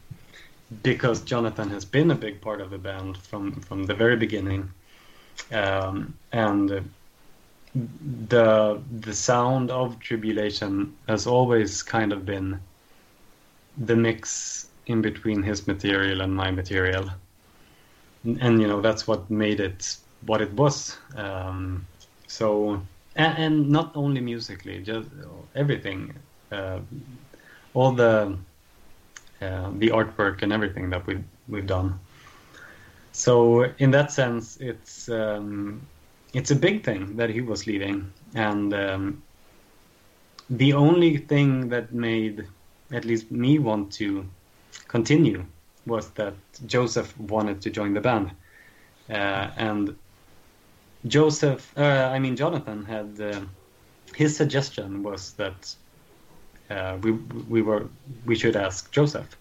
because 0.83 1.21
Jonathan 1.23 1.69
has 1.69 1.85
been 1.85 2.11
a 2.11 2.15
big 2.15 2.41
part 2.41 2.61
of 2.61 2.71
the 2.71 2.77
band 2.77 3.17
from 3.17 3.61
from 3.61 3.83
the 3.85 3.95
very 3.95 4.17
beginning, 4.17 4.73
um, 5.51 6.17
and 6.31 6.71
uh, 6.71 6.81
the 8.27 8.81
the 8.99 9.13
sound 9.13 9.71
of 9.71 9.99
Tribulation 9.99 10.95
has 11.07 11.27
always 11.27 11.83
kind 11.83 12.13
of 12.13 12.25
been 12.25 12.59
the 13.77 13.95
mix 13.95 14.67
in 14.85 15.01
between 15.01 15.43
his 15.43 15.67
material 15.67 16.21
and 16.21 16.35
my 16.35 16.51
material, 16.51 17.09
and, 18.23 18.41
and 18.41 18.61
you 18.61 18.67
know 18.67 18.81
that's 18.81 19.07
what 19.07 19.29
made 19.29 19.59
it 19.59 19.97
what 20.25 20.41
it 20.41 20.53
was. 20.53 20.97
Um, 21.15 21.85
so 22.27 22.81
and, 23.15 23.37
and 23.37 23.69
not 23.69 23.95
only 23.95 24.21
musically, 24.21 24.81
just 24.81 25.09
everything, 25.55 26.13
uh, 26.51 26.79
all 27.73 27.91
the 27.91 28.37
uh, 29.41 29.71
the 29.77 29.89
artwork 29.89 30.41
and 30.41 30.51
everything 30.51 30.89
that 30.89 31.05
we've 31.05 31.23
we've 31.47 31.67
done. 31.67 31.99
So 33.11 33.63
in 33.79 33.91
that 33.91 34.11
sense, 34.11 34.57
it's 34.57 35.09
um, 35.09 35.81
it's 36.33 36.51
a 36.51 36.55
big 36.55 36.83
thing 36.83 37.15
that 37.17 37.29
he 37.29 37.41
was 37.41 37.65
leaving, 37.65 38.11
and 38.35 38.73
um, 38.73 39.23
the 40.49 40.73
only 40.73 41.17
thing 41.17 41.69
that 41.69 41.93
made 41.93 42.47
at 42.91 43.05
least 43.05 43.31
me 43.31 43.59
want 43.59 43.91
to 43.93 44.25
continue 44.87 45.45
was 45.85 46.09
that 46.11 46.33
Joseph 46.65 47.17
wanted 47.19 47.61
to 47.61 47.69
join 47.69 47.93
the 47.93 48.01
band, 48.01 48.31
uh, 49.09 49.49
and 49.57 49.95
Joseph, 51.07 51.71
uh, 51.77 52.09
I 52.13 52.19
mean 52.19 52.35
Jonathan, 52.35 52.85
had 52.85 53.19
uh, 53.21 53.41
his 54.15 54.35
suggestion 54.35 55.03
was 55.03 55.33
that 55.33 55.75
uh, 56.69 56.97
we 57.01 57.11
we 57.49 57.61
were 57.61 57.87
we 58.25 58.35
should 58.35 58.55
ask 58.55 58.91
Joseph, 58.91 59.37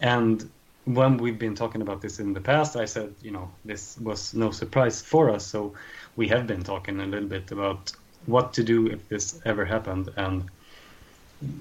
and 0.00 0.48
when 0.94 1.18
we've 1.18 1.38
been 1.38 1.54
talking 1.54 1.82
about 1.82 2.00
this 2.00 2.18
in 2.18 2.32
the 2.32 2.40
past, 2.40 2.76
I 2.76 2.86
said 2.86 3.14
you 3.22 3.30
know 3.30 3.50
this 3.64 3.98
was 3.98 4.34
no 4.34 4.50
surprise 4.50 5.02
for 5.02 5.30
us, 5.30 5.46
so 5.46 5.74
we 6.16 6.28
have 6.28 6.46
been 6.46 6.62
talking 6.62 7.00
a 7.00 7.06
little 7.06 7.28
bit 7.28 7.50
about 7.52 7.92
what 8.26 8.52
to 8.54 8.64
do 8.64 8.86
if 8.86 9.08
this 9.08 9.40
ever 9.44 9.64
happened, 9.64 10.10
and 10.16 10.50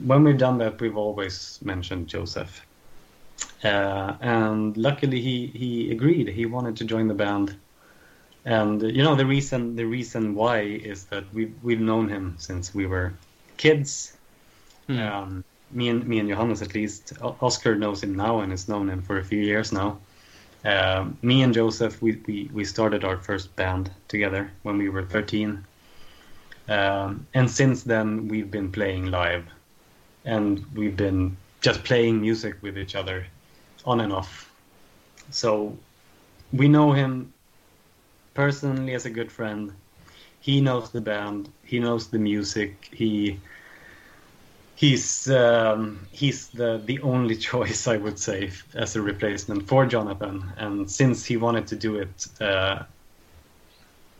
when 0.03 0.23
we've 0.23 0.37
done 0.37 0.57
that, 0.59 0.79
we've 0.81 0.97
always 0.97 1.59
mentioned 1.63 2.07
Joseph. 2.07 2.65
Uh, 3.63 4.15
and 4.21 4.75
luckily, 4.75 5.21
he, 5.21 5.47
he 5.47 5.91
agreed. 5.91 6.27
He 6.27 6.45
wanted 6.45 6.77
to 6.77 6.85
join 6.85 7.07
the 7.07 7.13
band, 7.13 7.55
and 8.45 8.81
you 8.81 9.03
know 9.03 9.15
the 9.15 9.25
reason 9.25 9.75
the 9.75 9.85
reason 9.85 10.35
why 10.35 10.61
is 10.61 11.05
that 11.05 11.25
we've 11.33 11.53
we've 11.61 11.81
known 11.81 12.09
him 12.09 12.35
since 12.39 12.73
we 12.73 12.87
were 12.87 13.13
kids. 13.57 14.13
Hmm. 14.87 14.99
Um, 14.99 15.43
me 15.71 15.89
and 15.89 16.07
me 16.07 16.19
and 16.19 16.29
Johannes 16.29 16.61
at 16.61 16.73
least. 16.73 17.13
Oscar 17.21 17.75
knows 17.75 18.03
him 18.03 18.15
now 18.15 18.39
and 18.39 18.51
has 18.51 18.67
known 18.67 18.89
him 18.89 19.01
for 19.01 19.19
a 19.19 19.23
few 19.23 19.41
years 19.41 19.71
now. 19.71 19.99
Um, 20.65 21.17
me 21.21 21.43
and 21.43 21.53
Joseph, 21.53 22.01
we, 22.01 22.21
we, 22.25 22.49
we 22.53 22.65
started 22.65 23.03
our 23.03 23.17
first 23.17 23.55
band 23.55 23.91
together 24.07 24.51
when 24.63 24.77
we 24.77 24.89
were 24.89 25.03
13. 25.03 25.63
Um, 26.67 27.25
and 27.33 27.49
since 27.49 27.83
then, 27.83 28.27
we've 28.27 28.51
been 28.51 28.71
playing 28.71 29.11
live. 29.11 29.45
And 30.25 30.65
we've 30.73 30.97
been 30.97 31.37
just 31.61 31.83
playing 31.83 32.21
music 32.21 32.55
with 32.61 32.77
each 32.77 32.95
other 32.95 33.25
on 33.85 34.01
and 34.01 34.11
off. 34.11 34.51
So 35.31 35.77
we 36.51 36.67
know 36.67 36.91
him 36.91 37.33
personally 38.33 38.93
as 38.93 39.05
a 39.05 39.09
good 39.09 39.31
friend. 39.31 39.73
He 40.39 40.61
knows 40.61 40.91
the 40.91 41.01
band, 41.01 41.49
he 41.65 41.79
knows 41.79 42.07
the 42.07 42.19
music, 42.19 42.89
he 42.93 43.39
he's 44.77 45.27
um, 45.29 46.07
he's 46.11 46.49
the 46.49 46.81
the 46.85 47.01
only 47.01 47.35
choice 47.51 47.87
I 47.87 47.97
would 47.97 48.19
say 48.19 48.51
as 48.75 48.95
a 48.95 49.01
replacement 49.01 49.67
for 49.67 49.85
Jonathan. 49.85 50.53
And 50.57 50.89
since 50.89 51.25
he 51.25 51.35
wanted 51.35 51.67
to 51.67 51.75
do 51.75 51.95
it, 51.95 52.27
uh, 52.39 52.83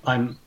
I'm 0.06 0.38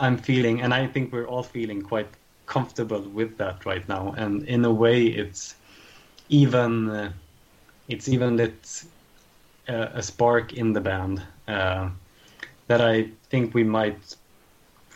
I'm 0.00 0.16
feeling, 0.16 0.62
and 0.62 0.74
I 0.74 0.86
think 0.86 1.12
we're 1.12 1.26
all 1.26 1.42
feeling 1.42 1.82
quite 1.82 2.08
comfortable 2.46 3.02
with 3.02 3.36
that 3.38 3.66
right 3.66 3.86
now. 3.88 4.14
And 4.16 4.42
in 4.48 4.64
a 4.64 4.72
way, 4.72 5.06
it's 5.06 5.54
even 6.28 6.90
uh, 6.90 7.12
it's 7.88 8.08
even 8.08 8.36
lit 8.36 8.84
uh, 9.68 9.88
a 9.94 10.02
spark 10.02 10.54
in 10.54 10.72
the 10.72 10.80
band 10.80 11.22
uh, 11.46 11.90
that 12.68 12.80
I 12.80 13.10
think 13.30 13.54
we 13.54 13.64
might 13.64 14.16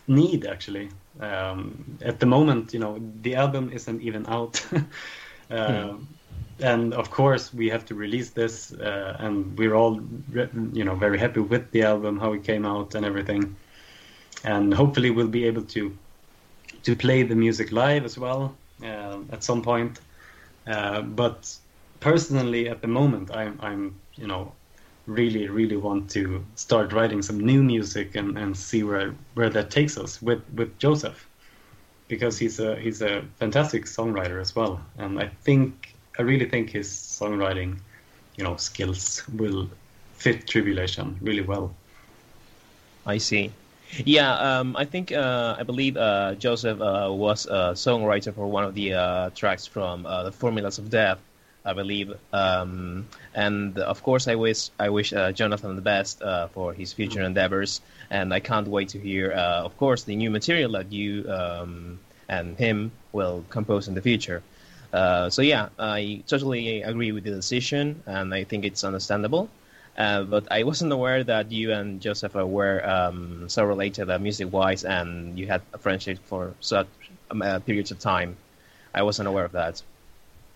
need 0.09 0.47
actually 0.47 0.89
um, 1.21 1.99
at 2.03 2.21
the 2.21 2.27
moment, 2.27 2.73
you 2.75 2.81
know, 2.81 2.99
the 3.23 3.37
album 3.37 3.71
isn't 3.73 4.03
even 4.03 4.27
out. 4.27 4.65
uh, 5.51 5.95
And 6.61 6.95
of 6.95 7.11
course, 7.11 7.53
we 7.55 7.71
have 7.71 7.85
to 7.87 7.95
release 7.95 8.31
this, 8.31 8.73
uh, 8.73 9.17
and 9.19 9.59
we're 9.59 9.75
all, 9.75 10.01
you 10.73 10.85
know, 10.85 10.95
very 10.97 11.19
happy 11.19 11.41
with 11.41 11.71
the 11.73 11.83
album, 11.83 12.19
how 12.21 12.33
it 12.35 12.45
came 12.45 12.67
out, 12.67 12.95
and 12.95 13.05
everything. 13.07 13.57
And 14.45 14.75
hopefully, 14.75 15.11
we'll 15.11 15.29
be 15.29 15.47
able 15.47 15.65
to 15.65 15.99
to 16.85 16.97
play 16.97 17.23
the 17.25 17.35
music 17.37 17.73
live 17.73 18.05
as 18.05 18.19
well 18.19 18.59
uh, 18.83 19.19
at 19.31 19.43
some 19.45 19.63
point. 19.63 20.01
Uh, 20.67 21.03
but 21.03 21.57
personally, 22.01 22.69
at 22.69 22.83
the 22.83 22.89
moment, 22.89 23.31
I'm, 23.35 23.59
I'm, 23.61 24.01
you 24.17 24.27
know, 24.27 24.57
really, 25.11 25.49
really 25.49 25.77
want 25.77 26.11
to 26.11 26.45
start 26.55 26.93
writing 26.93 27.23
some 27.23 27.39
new 27.41 27.63
music 27.63 28.15
and, 28.15 28.39
and 28.39 28.57
see 28.57 28.83
where 28.83 29.15
where 29.35 29.51
that 29.51 29.71
takes 29.71 29.99
us 29.99 30.23
with 30.23 30.43
with 30.55 30.71
Joseph, 30.79 31.27
because 32.09 32.39
he's 32.39 32.61
a 32.61 32.77
he's 32.77 33.03
a 33.03 33.23
fantastic 33.39 33.87
songwriter 33.87 34.41
as 34.41 34.55
well, 34.55 34.81
and 34.99 35.19
I 35.19 35.27
think 35.45 35.95
I 36.19 36.23
really 36.23 36.49
think 36.49 36.71
his 36.71 36.89
songwriting, 36.89 37.79
you 38.37 38.45
know, 38.45 38.57
skills 38.57 39.23
will 39.37 39.69
fit 40.15 40.47
Tribulation 40.47 41.17
really 41.21 41.43
well. 41.43 41.75
I 43.07 43.19
see. 43.19 43.51
Yeah, 44.05 44.33
um, 44.39 44.77
I 44.77 44.85
think 44.85 45.11
uh, 45.11 45.57
I 45.59 45.65
believe 45.65 45.97
uh, 45.97 46.35
Joseph 46.39 46.81
uh, 46.81 47.09
was 47.11 47.47
a 47.47 47.75
songwriter 47.75 48.33
for 48.33 48.47
one 48.47 48.65
of 48.65 48.75
the 48.75 48.95
uh, 48.95 49.31
tracks 49.35 49.67
from 49.67 50.07
uh, 50.07 50.23
the 50.23 50.31
Formulas 50.31 50.79
of 50.79 50.91
Death, 50.91 51.19
I 51.65 51.73
believe. 51.75 52.15
Um, 52.33 53.09
and 53.35 53.79
of 53.79 54.03
course, 54.03 54.29
I 54.29 54.35
wish 54.35 54.71
I 54.79 54.89
wish 54.89 55.13
uh, 55.13 55.33
Jonathan 55.33 55.77
the 55.77 55.83
best 55.83 56.23
uh, 56.23 56.49
for 56.49 56.73
his 56.73 56.93
future 56.93 57.23
endeavors, 57.23 57.81
and 58.11 58.33
I 58.33 58.41
can't 58.41 58.69
wait 58.69 58.91
to 58.91 58.99
hear, 58.99 59.33
uh, 59.33 59.65
of 59.65 59.77
course, 59.77 60.05
the 60.05 60.17
new 60.17 60.31
material 60.31 60.73
that 60.73 60.93
you 60.93 61.31
um, 61.31 62.01
and 62.29 62.57
him 62.57 62.93
will 63.13 63.45
compose 63.51 63.89
in 63.89 63.95
the 63.95 64.03
future. 64.03 64.43
Uh, 64.93 65.31
so 65.31 65.43
yeah, 65.43 65.69
I 65.79 66.23
totally 66.27 66.83
agree 66.83 67.13
with 67.13 67.25
the 67.25 67.31
decision, 67.31 68.03
and 68.07 68.33
I 68.35 68.45
think 68.45 68.65
it's 68.65 68.83
understandable. 68.83 69.49
Uh, 69.99 70.23
but 70.23 70.51
I 70.51 70.63
wasn't 70.63 70.93
aware 70.93 71.23
that 71.25 71.53
you 71.53 71.73
and 71.73 72.01
Joseph 72.01 72.35
were 72.35 72.89
um, 72.89 73.49
so 73.49 73.65
related 73.65 74.09
uh, 74.09 74.19
music-wise, 74.19 74.85
and 74.85 75.39
you 75.39 75.47
had 75.47 75.63
a 75.75 75.79
friendship 75.79 76.19
for 76.25 76.55
such 76.61 76.89
um, 77.31 77.43
periods 77.67 77.91
of 77.91 77.99
time. 77.99 78.37
I 78.95 79.03
wasn't 79.03 79.29
aware 79.29 79.45
of 79.45 79.53
that. 79.53 79.83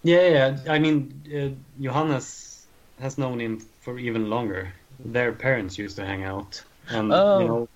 Yeah, 0.04 0.28
yeah. 0.28 0.58
I 0.68 0.78
mean, 0.78 1.22
uh, 1.34 1.82
Johannes 1.82 2.66
has 3.00 3.18
known 3.18 3.40
him 3.40 3.58
for 3.80 3.98
even 3.98 4.30
longer. 4.30 4.72
Their 5.04 5.32
parents 5.32 5.78
used 5.78 5.96
to 5.96 6.04
hang 6.04 6.24
out, 6.24 6.62
and 6.88 7.12
Oh. 7.12 7.40
you 7.40 7.48
know, 7.48 7.68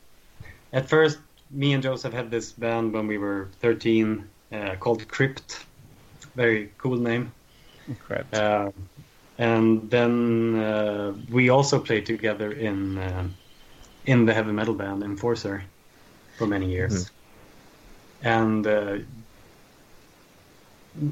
at 0.73 0.89
first, 0.89 1.19
me 1.51 1.73
and 1.73 1.83
Joseph 1.83 2.13
had 2.13 2.31
this 2.31 2.53
band 2.53 2.93
when 2.93 3.07
we 3.07 3.19
were 3.19 3.49
13 3.61 4.25
uh, 4.53 4.77
called 4.79 5.09
Crypt. 5.09 5.65
Very 6.37 6.71
cool 6.79 6.97
name. 6.97 7.33
Correct. 8.07 8.35
Uh, 8.35 8.71
and 9.39 9.91
then 9.91 10.57
uh, 10.57 11.13
we 11.31 11.49
also 11.49 11.79
played 11.81 12.07
together 12.07 12.53
in 12.53 12.99
uh, 12.99 13.27
in 14.07 14.27
the 14.27 14.35
heavy 14.35 14.53
metal 14.53 14.75
band 14.75 15.03
Enforcer 15.03 15.63
for 16.37 16.47
many 16.47 16.71
years. 16.71 17.11
And 18.23 18.67
uh, 18.67 18.99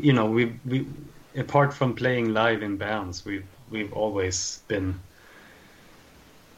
you 0.01 0.13
know, 0.13 0.27
we 0.27 0.53
we 0.67 0.87
apart 1.37 1.73
from 1.75 1.95
playing 1.95 2.33
live 2.33 2.63
in 2.63 2.77
bands, 2.77 3.25
we've 3.25 3.47
we've 3.71 3.93
always 3.93 4.61
been, 4.69 4.95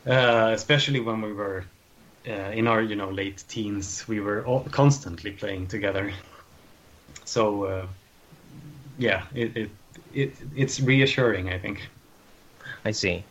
uh, 0.06 0.50
especially 0.54 1.00
when 1.00 1.20
we 1.20 1.32
were 1.32 1.64
uh, 2.28 2.50
in 2.52 2.66
our 2.66 2.82
you 2.82 2.96
know 2.96 3.10
late 3.10 3.44
teens, 3.48 4.06
we 4.08 4.20
were 4.20 4.44
all 4.46 4.64
constantly 4.70 5.30
playing 5.32 5.66
together. 5.66 6.12
So 7.24 7.64
uh, 7.64 7.86
yeah, 8.98 9.22
it, 9.34 9.56
it 9.56 9.70
it 10.14 10.32
it's 10.56 10.80
reassuring, 10.80 11.48
I 11.48 11.58
think. 11.58 11.88
I 12.84 12.92
see. 12.92 13.24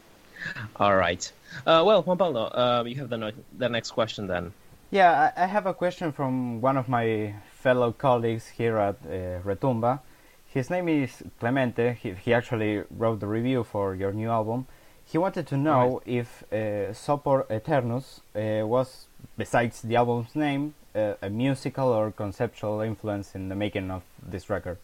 All 0.76 0.96
right. 0.96 1.32
Uh, 1.66 1.84
well, 1.86 2.04
Juan 2.04 2.18
Pablo, 2.18 2.46
uh, 2.46 2.84
you 2.86 2.96
have 2.98 3.10
the, 3.10 3.18
no- 3.18 3.32
the 3.58 3.70
next 3.70 3.92
question 3.92 4.28
then. 4.28 4.54
Yeah, 4.92 5.32
I 5.36 5.44
I 5.44 5.46
have 5.46 5.66
a 5.66 5.74
question 5.74 6.12
from 6.12 6.62
one 6.62 6.78
of 6.78 6.88
my 6.88 7.34
fellow 7.62 7.92
colleagues 7.92 8.48
here 8.48 8.78
at 8.78 8.96
uh, 9.06 9.42
Retumba. 9.44 10.00
His 10.48 10.70
name 10.70 10.88
is 10.88 11.24
Clemente. 11.40 11.98
He, 12.02 12.14
he 12.14 12.34
actually 12.34 12.84
wrote 12.90 13.20
the 13.20 13.28
review 13.28 13.64
for 13.64 13.96
your 13.96 14.14
new 14.14 14.30
album. 14.30 14.68
He 15.06 15.18
wanted 15.18 15.48
to 15.48 15.58
know 15.58 16.02
if 16.06 16.44
uh, 16.52 16.94
Sopor 16.94 17.46
Aeternus 17.50 18.22
uh, 18.36 18.66
was, 18.66 19.08
besides 19.38 19.82
the 19.82 19.96
album's 19.96 20.36
name, 20.36 20.74
uh, 20.96 21.14
a 21.22 21.30
musical 21.30 21.90
or 21.90 22.12
conceptual 22.12 22.82
influence 22.82 23.36
in 23.36 23.50
the 23.50 23.56
making 23.56 23.92
of 23.92 24.04
this 24.28 24.50
record. 24.50 24.78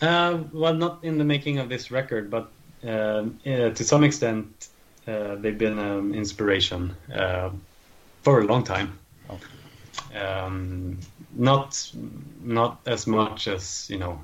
Uh, 0.00 0.38
well, 0.52 0.74
not 0.74 1.00
in 1.02 1.18
the 1.18 1.24
making 1.24 1.58
of 1.58 1.68
this 1.68 1.90
record, 1.90 2.30
but 2.30 2.50
um, 2.84 3.38
uh, 3.44 3.70
to 3.70 3.84
some 3.84 4.04
extent, 4.04 4.68
uh, 5.06 5.34
they've 5.34 5.58
been 5.58 5.78
an 5.78 6.14
inspiration 6.14 6.94
uh, 7.12 7.50
for 8.22 8.40
a 8.40 8.44
long 8.44 8.62
time. 8.62 8.98
Oh. 9.28 9.38
Um, 10.14 10.98
not 11.36 11.92
not 12.42 12.80
as 12.86 13.06
much 13.06 13.48
as 13.48 13.88
you 13.90 13.98
know, 13.98 14.20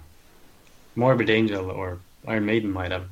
Morbid 0.96 1.30
Angel 1.30 1.70
or 1.70 1.98
Iron 2.26 2.46
Maiden 2.46 2.70
might 2.70 2.92
have 2.92 3.06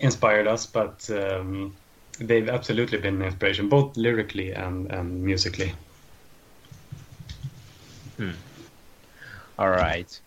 inspired 0.00 0.46
us, 0.46 0.66
but 0.66 1.08
um, 1.10 1.74
they've 2.18 2.48
absolutely 2.48 2.98
been 2.98 3.16
an 3.16 3.22
inspiration, 3.22 3.68
both 3.68 3.96
lyrically 3.96 4.52
and, 4.52 4.90
and 4.90 5.22
musically. 5.22 5.72
All 9.58 9.70
right. 9.70 10.20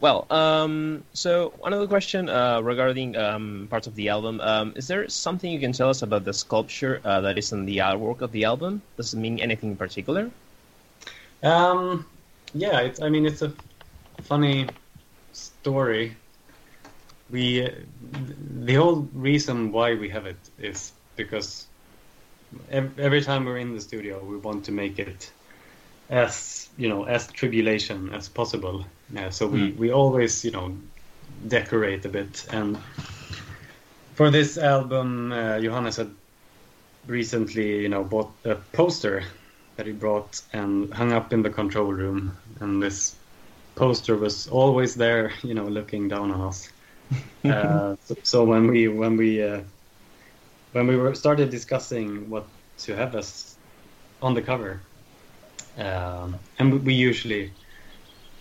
Well, 0.00 0.26
um, 0.30 1.02
so 1.12 1.52
another 1.64 1.88
question 1.88 2.28
uh, 2.28 2.60
regarding 2.60 3.16
um, 3.16 3.66
parts 3.68 3.88
of 3.88 3.96
the 3.96 4.08
album. 4.10 4.40
Um, 4.40 4.72
is 4.76 4.86
there 4.86 5.08
something 5.08 5.50
you 5.50 5.58
can 5.58 5.72
tell 5.72 5.90
us 5.90 6.02
about 6.02 6.24
the 6.24 6.32
sculpture 6.32 7.00
uh, 7.04 7.20
that 7.22 7.36
is 7.36 7.52
in 7.52 7.66
the 7.66 7.78
artwork 7.78 8.20
of 8.20 8.30
the 8.30 8.44
album? 8.44 8.80
Does 8.96 9.12
it 9.12 9.18
mean 9.18 9.40
anything 9.40 9.70
in 9.70 9.76
particular? 9.76 10.30
Um, 11.42 12.06
yeah, 12.54 12.80
it's, 12.80 13.00
I 13.00 13.08
mean, 13.08 13.26
it's 13.26 13.42
a 13.42 13.52
funny 14.22 14.70
story. 15.32 16.16
we 17.30 17.64
uh, 17.64 17.70
the 18.00 18.74
whole 18.74 19.08
reason 19.12 19.72
why 19.72 19.94
we 19.94 20.08
have 20.08 20.26
it 20.26 20.50
is 20.58 20.92
because 21.16 21.66
ev- 22.70 22.98
every 22.98 23.20
time 23.22 23.44
we're 23.44 23.58
in 23.58 23.74
the 23.74 23.80
studio, 23.80 24.24
we 24.24 24.38
want 24.38 24.64
to 24.64 24.72
make 24.72 24.98
it 24.98 25.32
as 26.08 26.70
you 26.76 26.88
know 26.88 27.04
as 27.04 27.28
tribulation 27.32 28.12
as 28.14 28.28
possible. 28.28 28.86
Yeah, 29.12 29.30
so 29.30 29.46
we 29.46 29.72
we 29.72 29.92
always 29.92 30.44
you 30.44 30.50
know 30.52 30.78
decorate 31.48 32.04
a 32.04 32.08
bit 32.08 32.46
and 32.52 32.78
for 34.14 34.30
this 34.30 34.58
album, 34.58 35.32
uh, 35.32 35.60
Johannes 35.60 35.96
had 35.96 36.10
recently, 37.06 37.82
you 37.82 37.88
know, 37.88 38.04
bought 38.04 38.34
a 38.44 38.56
poster 38.56 39.22
that 39.78 39.86
he 39.86 39.92
brought 39.92 40.40
and 40.52 40.92
hung 40.92 41.12
up 41.12 41.32
in 41.32 41.40
the 41.40 41.48
control 41.48 41.92
room, 41.92 42.36
and 42.58 42.82
this 42.82 43.14
poster 43.76 44.16
was 44.16 44.48
always 44.48 44.96
there, 44.96 45.32
you 45.42 45.54
know, 45.54 45.66
looking 45.66 46.08
down 46.08 46.32
on 46.32 46.40
us. 46.40 46.68
uh, 47.44 47.94
so, 48.04 48.16
so 48.24 48.44
when 48.44 48.66
we 48.66 48.88
when 48.88 49.16
we 49.16 49.40
uh, 49.40 49.60
when 50.72 50.88
we 50.88 50.96
were 50.96 51.14
started 51.14 51.48
discussing 51.48 52.28
what 52.28 52.44
to 52.78 52.96
have 52.96 53.14
us 53.14 53.56
on 54.20 54.34
the 54.34 54.42
cover, 54.42 54.80
um, 55.78 56.34
and 56.58 56.84
we 56.84 56.92
usually 56.92 57.52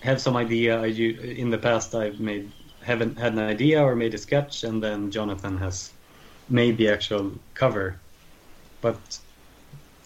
have 0.02 0.20
some 0.20 0.36
idea. 0.36 0.82
I, 0.82 0.88
in 0.88 1.52
the 1.52 1.60
past, 1.60 1.94
I've 1.94 2.20
made 2.20 2.52
haven't 2.82 3.20
had 3.20 3.34
an 3.34 3.40
idea 3.40 3.84
or 3.84 3.96
made 3.96 4.16
a 4.16 4.18
sketch, 4.18 4.64
and 4.64 4.82
then 4.82 5.12
Jonathan 5.12 5.56
has 5.58 5.92
made 6.50 6.78
the 6.78 6.90
actual 6.90 7.32
cover. 7.54 8.00
But 8.82 9.20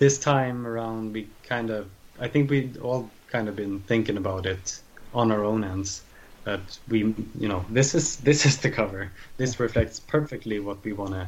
this 0.02 0.18
time 0.18 0.66
around, 0.66 1.14
we 1.14 1.30
kind 1.44 1.70
of, 1.70 1.88
I 2.20 2.28
think 2.28 2.50
we'd 2.50 2.78
all 2.78 3.12
kind 3.28 3.48
of 3.48 3.56
been 3.56 3.82
thinking 3.82 4.18
about 4.18 4.48
it 4.48 4.82
on 5.14 5.32
our 5.32 5.46
own 5.46 5.64
ends. 5.64 6.02
That 6.44 6.80
we, 6.88 7.14
you 7.38 7.48
know, 7.48 7.64
this 7.70 7.94
is 7.94 8.18
this 8.18 8.44
is 8.48 8.58
the 8.58 8.72
cover. 8.72 9.12
This 9.38 9.60
reflects 9.60 10.00
perfectly 10.00 10.60
what 10.60 10.84
we 10.84 10.94
want 10.94 11.12
to 11.12 11.28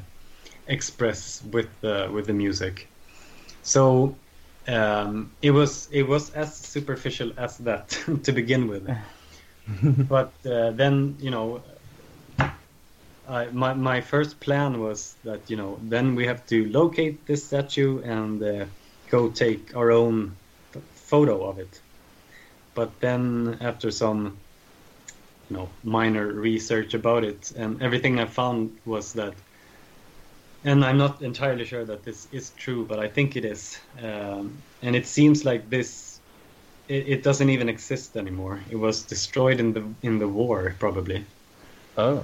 express 0.66 1.44
with 1.52 1.68
the 1.82 2.10
with 2.12 2.26
the 2.26 2.34
music. 2.34 2.88
So 3.62 4.16
um, 4.68 5.30
it 5.44 5.52
was 5.52 5.88
it 5.92 6.08
was 6.08 6.32
as 6.32 6.58
superficial 6.58 7.32
as 7.38 7.60
that 7.60 7.90
to 8.24 8.32
begin 8.32 8.68
with. 8.68 8.90
but 10.10 10.34
uh, 10.48 10.72
then 10.72 11.16
you 11.20 11.30
know 11.30 11.62
I, 13.28 13.46
my 13.48 13.74
my 13.74 14.02
first 14.02 14.40
plan 14.40 14.82
was 14.82 15.16
that 15.24 15.50
you 15.50 15.56
know 15.56 15.80
then 15.82 16.16
we 16.16 16.26
have 16.26 16.46
to 16.48 16.66
locate 16.70 17.26
this 17.26 17.46
statue 17.46 18.02
and 18.02 18.44
uh, 18.44 18.66
go 19.10 19.30
take 19.30 19.76
our 19.76 19.92
own 19.92 20.36
photo 20.94 21.48
of 21.48 21.60
it. 21.60 21.82
But 22.76 23.00
then 23.00 23.58
after 23.62 23.92
some 23.92 24.38
you 25.50 25.58
know 25.58 25.70
minor 25.84 26.28
research 26.28 26.94
about 26.94 27.24
it 27.24 27.52
and 27.56 27.82
everything 27.82 28.20
I 28.20 28.26
found 28.26 28.78
was 28.86 29.14
that 29.14 29.34
and 30.66 30.84
I'm 30.84 30.98
not 30.98 31.22
entirely 31.22 31.66
sure 31.66 31.84
that 31.84 32.04
this 32.04 32.28
is 32.32 32.52
true, 32.52 32.86
but 32.86 32.98
I 32.98 33.10
think 33.10 33.36
it 33.36 33.44
is. 33.44 33.78
Um, 34.02 34.58
and 34.82 34.96
it 34.96 35.06
seems 35.06 35.44
like 35.44 35.70
this 35.70 36.20
it, 36.88 37.08
it, 37.08 37.24
doesn't 37.24 37.50
even 37.50 37.70
exist 37.70 38.16
anymore. 38.16 38.60
It 38.70 38.76
was 38.76 39.04
destroyed 39.04 39.60
in 39.60 39.74
the 39.74 39.84
in 40.02 40.20
the 40.20 40.28
war, 40.28 40.76
probably. 40.80 41.26
Oh. 41.98 42.24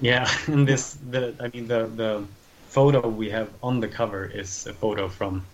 Yeah, 0.00 0.30
and 0.46 0.66
this 0.66 0.94
the 1.10 1.34
I 1.40 1.48
mean 1.48 1.66
the 1.68 1.86
the 1.86 2.24
photo 2.68 3.08
we 3.08 3.30
have 3.30 3.48
on 3.62 3.80
the 3.80 3.88
cover 3.88 4.26
is 4.26 4.66
a 4.66 4.72
photo 4.72 5.08
from 5.08 5.44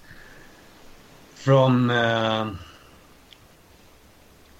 from 1.34 1.90
uh, 1.90 2.50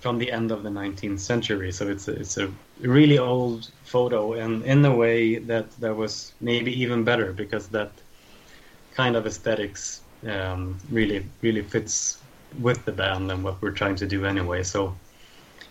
from 0.01 0.18
the 0.18 0.31
end 0.31 0.51
of 0.53 0.62
the 0.62 0.68
19th 0.70 1.18
century. 1.18 1.73
So 1.73 1.88
it's 1.88 2.09
a, 2.09 2.12
it's 2.12 2.37
a 2.37 2.51
really 2.81 3.18
old 3.18 3.70
photo, 3.85 4.35
and 4.35 4.62
in 4.64 4.85
a 4.85 4.94
way 4.94 5.38
that 5.38 5.70
that 5.81 5.97
was 5.97 6.33
maybe 6.40 6.73
even 6.83 7.05
better 7.05 7.33
because 7.33 7.68
that 7.68 7.90
kind 8.94 9.16
of 9.16 9.27
aesthetics 9.27 10.03
um, 10.29 10.79
really 10.90 11.25
really 11.42 11.62
fits 11.62 12.18
with 12.61 12.85
the 12.85 12.92
band 12.92 13.31
and 13.31 13.42
what 13.42 13.61
we're 13.62 13.70
trying 13.83 13.97
to 13.97 14.07
do 14.07 14.25
anyway. 14.25 14.62
So, 14.62 14.94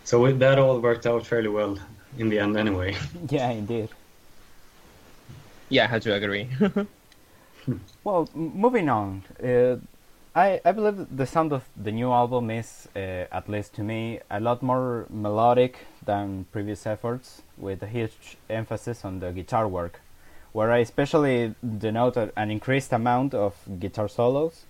so 0.03 0.31
that 0.31 0.59
all 0.59 0.79
worked 0.79 1.05
out 1.05 1.25
fairly 1.25 1.49
well 1.49 1.77
in 2.17 2.29
the 2.29 2.39
end 2.39 2.57
anyway. 2.57 2.95
Yeah, 3.29 3.49
indeed. 3.51 3.89
Yeah, 5.73 5.85
I 5.85 5.87
had 5.87 6.01
to 6.03 6.13
agree. 6.13 6.47
well, 8.03 8.29
moving 8.33 8.89
on. 8.89 9.23
Uh, 9.43 9.77
I, 10.35 10.61
I 10.65 10.71
believe 10.71 11.07
the 11.15 11.25
sound 11.25 11.51
of 11.51 11.63
the 11.75 11.91
new 11.91 12.11
album 12.11 12.49
is, 12.49 12.87
uh, 12.95 12.99
at 13.39 13.49
least 13.49 13.73
to 13.75 13.83
me, 13.83 14.19
a 14.29 14.39
lot 14.39 14.61
more 14.61 15.05
melodic 15.09 15.77
than 16.05 16.45
previous 16.51 16.85
efforts, 16.85 17.41
with 17.57 17.81
a 17.83 17.87
huge 17.87 18.37
emphasis 18.49 19.05
on 19.05 19.19
the 19.19 19.31
guitar 19.31 19.67
work, 19.67 20.01
where 20.51 20.71
I 20.71 20.79
especially 20.79 21.55
denote 21.77 22.17
an 22.17 22.51
increased 22.51 22.93
amount 22.93 23.33
of 23.33 23.55
guitar 23.79 24.07
solos 24.07 24.65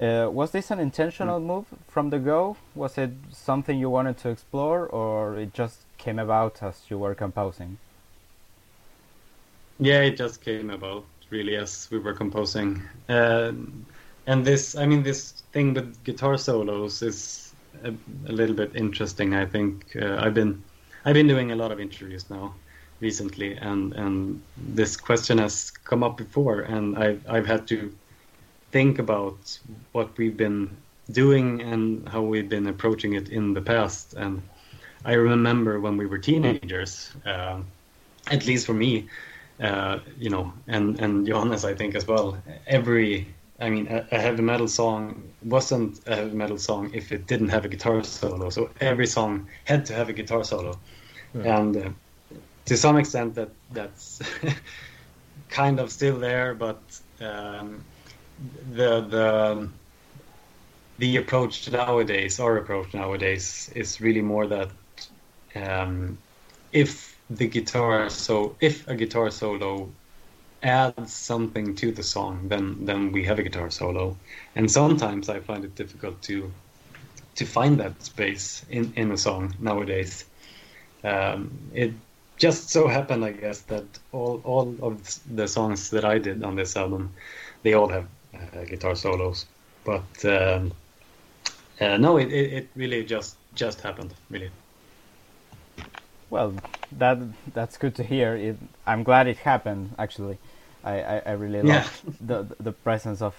uh, 0.00 0.30
was 0.32 0.50
this 0.50 0.70
an 0.70 0.80
intentional 0.80 1.38
mm. 1.38 1.44
move 1.44 1.66
from 1.86 2.10
the 2.10 2.18
go? 2.18 2.56
Was 2.74 2.96
it 2.96 3.10
something 3.30 3.78
you 3.78 3.90
wanted 3.90 4.16
to 4.18 4.30
explore, 4.30 4.86
or 4.86 5.36
it 5.36 5.52
just 5.52 5.80
came 5.98 6.18
about 6.18 6.62
as 6.62 6.80
you 6.88 6.98
were 6.98 7.14
composing? 7.14 7.76
Yeah, 9.80 10.02
it 10.02 10.18
just 10.18 10.42
came 10.42 10.68
about 10.68 11.04
really 11.30 11.56
as 11.56 11.88
we 11.90 11.98
were 11.98 12.12
composing. 12.12 12.82
Uh, 13.08 13.52
and 14.26 14.44
this, 14.44 14.76
I 14.76 14.84
mean, 14.84 15.02
this 15.02 15.42
thing 15.52 15.72
with 15.72 16.04
guitar 16.04 16.36
solos 16.36 17.00
is 17.02 17.54
a, 17.82 17.92
a 18.28 18.32
little 18.32 18.54
bit 18.54 18.76
interesting. 18.76 19.34
I 19.34 19.46
think 19.46 19.96
uh, 19.96 20.18
I've 20.20 20.34
been 20.34 20.62
I've 21.06 21.14
been 21.14 21.28
doing 21.28 21.50
a 21.52 21.56
lot 21.56 21.72
of 21.72 21.80
interviews 21.80 22.28
now 22.28 22.54
recently, 23.00 23.54
and 23.56 23.94
and 23.94 24.42
this 24.58 24.96
question 24.98 25.38
has 25.38 25.70
come 25.70 26.02
up 26.02 26.18
before, 26.18 26.60
and 26.60 26.98
I've 26.98 27.24
I've 27.26 27.46
had 27.46 27.66
to 27.68 27.90
think 28.72 28.98
about 28.98 29.58
what 29.92 30.16
we've 30.18 30.36
been 30.36 30.76
doing 31.10 31.62
and 31.62 32.06
how 32.08 32.20
we've 32.20 32.48
been 32.48 32.66
approaching 32.66 33.14
it 33.14 33.30
in 33.30 33.54
the 33.54 33.62
past. 33.62 34.12
And 34.14 34.42
I 35.06 35.14
remember 35.14 35.80
when 35.80 35.96
we 35.96 36.06
were 36.06 36.18
teenagers, 36.18 37.10
uh, 37.24 37.60
at 38.30 38.46
least 38.46 38.66
for 38.66 38.74
me, 38.74 39.08
uh, 39.60 39.98
you 40.18 40.30
know, 40.30 40.52
and 40.66 40.98
and 41.00 41.26
Johannes, 41.26 41.64
I 41.64 41.74
think 41.74 41.94
as 41.94 42.06
well. 42.06 42.36
Every, 42.66 43.28
I 43.60 43.70
mean, 43.70 43.86
a, 43.88 44.06
a, 44.10 44.18
heavy 44.18 44.42
metal 44.42 44.68
song 44.68 45.22
wasn't 45.42 46.00
a 46.06 46.16
heavy 46.16 46.36
metal 46.36 46.58
song 46.58 46.90
if 46.94 47.12
it 47.12 47.26
didn't 47.26 47.50
have 47.50 47.64
a 47.64 47.68
guitar 47.68 48.02
solo. 48.02 48.50
So 48.50 48.70
every 48.80 49.06
song 49.06 49.48
had 49.64 49.86
to 49.86 49.94
have 49.94 50.08
a 50.08 50.12
guitar 50.12 50.44
solo, 50.44 50.78
yeah. 51.34 51.58
and 51.58 51.76
uh, 51.76 51.90
to 52.66 52.76
some 52.76 52.96
extent 52.96 53.34
that 53.34 53.50
that's 53.72 54.20
kind 55.48 55.80
of 55.80 55.90
still 55.90 56.18
there, 56.18 56.54
but. 56.54 56.80
Um, 57.20 57.84
the 58.72 59.00
the 59.00 59.68
the 60.98 61.16
approach 61.16 61.70
nowadays, 61.70 62.40
our 62.40 62.58
approach 62.58 62.92
nowadays, 62.94 63.70
is 63.74 64.00
really 64.00 64.22
more 64.22 64.46
that 64.46 64.70
um, 65.54 66.18
if 66.72 67.09
the 67.30 67.46
guitar 67.46 68.10
so 68.10 68.56
if 68.60 68.86
a 68.88 68.94
guitar 68.94 69.30
solo 69.30 69.88
adds 70.62 71.12
something 71.12 71.74
to 71.76 71.92
the 71.92 72.02
song, 72.02 72.48
then 72.48 72.84
then 72.84 73.12
we 73.12 73.24
have 73.24 73.38
a 73.38 73.42
guitar 73.42 73.70
solo. 73.70 74.16
And 74.54 74.70
sometimes 74.70 75.28
I 75.28 75.40
find 75.40 75.64
it 75.64 75.74
difficult 75.74 76.20
to 76.22 76.50
to 77.36 77.46
find 77.46 77.78
that 77.80 78.02
space 78.02 78.64
in 78.70 78.92
in 78.96 79.10
a 79.12 79.16
song 79.16 79.54
nowadays. 79.58 80.24
Um, 81.02 81.50
it 81.72 81.92
just 82.36 82.70
so 82.70 82.88
happened, 82.88 83.24
I 83.24 83.32
guess, 83.32 83.60
that 83.62 83.84
all 84.12 84.40
all 84.44 84.74
of 84.82 85.18
the 85.34 85.48
songs 85.48 85.90
that 85.90 86.04
I 86.04 86.18
did 86.18 86.42
on 86.44 86.56
this 86.56 86.76
album, 86.76 87.10
they 87.62 87.74
all 87.74 87.88
have 87.88 88.06
uh, 88.34 88.64
guitar 88.64 88.94
solos. 88.94 89.46
But 89.84 90.24
um, 90.24 90.72
uh, 91.80 91.96
no, 91.96 92.18
it, 92.18 92.30
it, 92.32 92.52
it 92.52 92.68
really 92.76 93.04
just 93.04 93.36
just 93.54 93.80
happened, 93.80 94.14
really. 94.30 94.50
Well, 96.30 96.54
that 96.92 97.18
that's 97.52 97.76
good 97.76 97.94
to 97.96 98.04
hear. 98.04 98.36
It, 98.36 98.56
I'm 98.86 99.02
glad 99.02 99.26
it 99.26 99.38
happened. 99.38 99.94
Actually, 99.98 100.38
I, 100.84 101.02
I, 101.02 101.22
I 101.26 101.32
really 101.32 101.66
yeah. 101.66 101.82
love 101.82 102.02
the 102.20 102.46
the 102.60 102.72
presence 102.72 103.20
of 103.20 103.34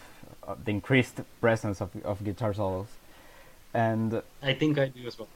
uh, 0.46 0.56
the 0.64 0.72
increased 0.72 1.22
presence 1.40 1.82
of 1.82 1.90
of 2.04 2.24
guitar 2.24 2.54
solos, 2.54 2.88
and 3.74 4.22
I 4.44 4.54
think 4.54 4.78
I 4.78 4.90
do 4.90 5.08
as 5.08 5.18
well. 5.18 5.30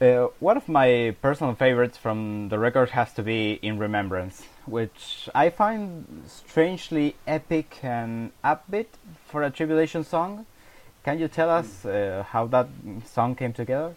Uh, 0.00 0.28
one 0.40 0.56
of 0.56 0.68
my 0.68 1.14
personal 1.22 1.54
favorites 1.54 1.96
from 1.96 2.48
the 2.48 2.58
record 2.58 2.90
has 2.90 3.12
to 3.12 3.22
be 3.22 3.60
In 3.62 3.78
Remembrance, 3.78 4.42
which 4.66 5.28
I 5.32 5.50
find 5.50 6.24
strangely 6.26 7.14
epic 7.28 7.78
and 7.82 8.32
upbeat 8.42 8.88
for 9.28 9.44
a 9.44 9.50
tribulation 9.50 10.02
song. 10.02 10.46
Can 11.04 11.20
you 11.20 11.28
tell 11.28 11.48
us 11.48 11.84
uh, 11.84 12.24
how 12.28 12.48
that 12.48 12.66
song 13.06 13.36
came 13.36 13.52
together? 13.52 13.94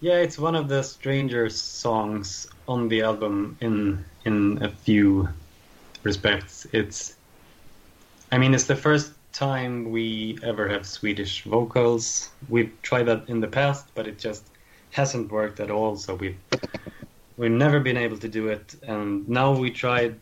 Yeah, 0.00 0.16
it's 0.16 0.38
one 0.38 0.54
of 0.54 0.68
the 0.68 0.82
stranger 0.82 1.48
songs 1.48 2.46
on 2.68 2.88
the 2.88 3.02
album 3.02 3.56
in 3.60 4.04
in 4.24 4.62
a 4.62 4.68
few 4.68 5.28
respects. 6.02 6.66
It's 6.72 7.16
I 8.30 8.38
mean, 8.38 8.54
it's 8.54 8.64
the 8.64 8.76
first 8.76 9.12
time 9.32 9.90
we 9.90 10.38
ever 10.42 10.68
have 10.68 10.86
Swedish 10.86 11.42
vocals. 11.44 12.30
We've 12.48 12.72
tried 12.82 13.04
that 13.04 13.28
in 13.28 13.40
the 13.40 13.48
past, 13.48 13.86
but 13.94 14.06
it 14.06 14.18
just 14.18 14.44
hasn't 14.90 15.30
worked 15.30 15.60
at 15.60 15.70
all. 15.70 15.96
So 15.96 16.14
we've 16.14 16.38
we've 17.36 17.50
never 17.50 17.80
been 17.80 17.96
able 17.96 18.18
to 18.18 18.28
do 18.28 18.48
it, 18.48 18.74
and 18.82 19.28
now 19.28 19.56
we 19.56 19.70
tried. 19.70 20.16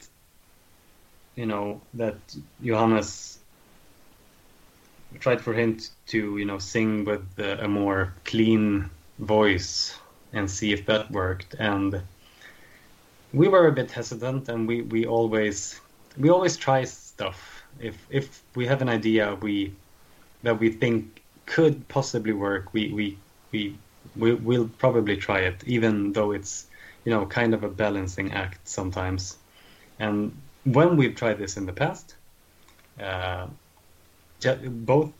You 1.35 1.47
know 1.47 1.81
that 1.95 2.19
Johannes 2.63 3.39
tried 5.19 5.41
for 5.41 5.55
him 5.55 5.79
to 6.09 6.37
you 6.37 6.45
know 6.45 6.59
sing 6.59 7.05
with 7.05 7.27
uh, 7.39 7.57
a 7.61 7.69
more 7.69 8.13
clean 8.25 8.91
voice 9.23 9.99
and 10.33 10.51
see 10.51 10.73
if 10.73 10.87
that 10.87 11.11
worked. 11.11 11.55
And 11.59 12.03
we 13.33 13.49
were 13.49 13.67
a 13.69 13.73
bit 13.73 13.91
hesitant 13.91 14.49
and 14.49 14.67
we, 14.67 14.83
we 14.83 15.07
always 15.07 15.81
we 16.19 16.29
always 16.29 16.57
try 16.57 16.85
stuff. 16.85 17.65
If 17.81 17.97
if 18.11 18.43
we 18.55 18.67
have 18.67 18.83
an 18.83 18.89
idea 18.89 19.35
we 19.41 19.73
that 20.43 20.59
we 20.59 20.71
think 20.71 21.23
could 21.47 21.89
possibly 21.89 22.33
work 22.33 22.73
we 22.73 22.93
we 22.93 23.19
we, 23.53 23.77
we 24.17 24.35
will 24.35 24.69
probably 24.79 25.17
try 25.17 25.41
it 25.41 25.63
even 25.67 26.13
though 26.13 26.33
it's 26.33 26.67
you 27.05 27.13
know 27.13 27.27
kind 27.27 27.55
of 27.55 27.63
a 27.65 27.69
balancing 27.69 28.33
act 28.33 28.69
sometimes. 28.69 29.39
And 29.99 30.37
when 30.65 30.97
we've 30.97 31.15
tried 31.15 31.39
this 31.39 31.57
in 31.57 31.67
the 31.67 31.73
past 31.73 32.15
uh, 33.01 33.47
both 34.65 35.13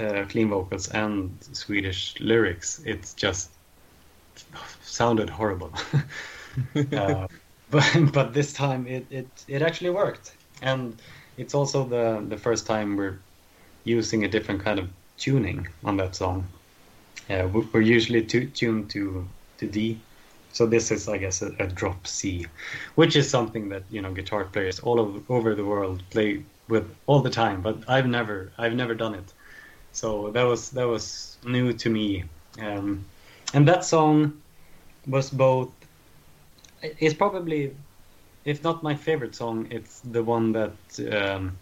uh, 0.00 0.24
clean 0.28 0.48
vocals 0.50 0.88
and 0.88 1.36
Swedish 1.52 2.18
lyrics. 2.20 2.80
It 2.84 3.12
just 3.16 3.50
sounded 4.82 5.30
horrible. 5.30 5.72
uh, 6.96 7.26
but 7.70 8.12
but 8.12 8.34
this 8.34 8.52
time 8.52 8.86
it, 8.86 9.06
it 9.10 9.28
it 9.48 9.62
actually 9.62 9.90
worked, 9.90 10.36
and 10.62 11.00
it's 11.36 11.54
also 11.54 11.84
the 11.84 12.24
the 12.28 12.36
first 12.36 12.66
time 12.66 12.96
we're 12.96 13.18
using 13.84 14.24
a 14.24 14.28
different 14.28 14.62
kind 14.62 14.78
of 14.78 14.88
tuning 15.16 15.68
on 15.84 15.96
that 15.96 16.14
song. 16.14 16.46
Uh, 17.30 17.48
we're 17.72 17.80
usually 17.80 18.22
tu- 18.22 18.50
tuned 18.50 18.90
to 18.90 19.26
to 19.58 19.66
D, 19.66 19.98
so 20.52 20.66
this 20.66 20.90
is 20.90 21.08
I 21.08 21.18
guess 21.18 21.42
a, 21.42 21.54
a, 21.58 21.66
drop 21.66 22.06
C, 22.06 22.46
which 22.96 23.16
is 23.16 23.28
something 23.30 23.68
that 23.70 23.82
you 23.90 24.02
know 24.02 24.12
guitar 24.12 24.44
players 24.44 24.80
all 24.80 25.00
over, 25.00 25.20
over 25.28 25.54
the 25.54 25.64
world 25.64 26.02
play 26.10 26.44
with 26.68 26.86
all 27.06 27.20
the 27.20 27.30
time. 27.30 27.62
But 27.62 27.78
I've 27.88 28.06
never 28.06 28.52
I've 28.58 28.74
never 28.74 28.94
done 28.94 29.14
it, 29.14 29.32
so 29.94 30.30
that 30.32 30.42
was 30.42 30.70
that 30.70 30.86
was 30.86 31.38
new 31.46 31.72
to 31.72 31.88
me. 31.88 32.24
Um, 32.60 33.04
and 33.54 33.66
that 33.68 33.84
song 33.84 34.42
was 35.06 35.30
both. 35.30 35.70
It's 36.82 37.14
probably, 37.14 37.74
if 38.44 38.62
not 38.62 38.82
my 38.82 38.94
favorite 38.94 39.34
song, 39.34 39.68
it's 39.70 40.00
the 40.00 40.22
one 40.22 40.52
that 40.52 40.76
um, 41.12 41.56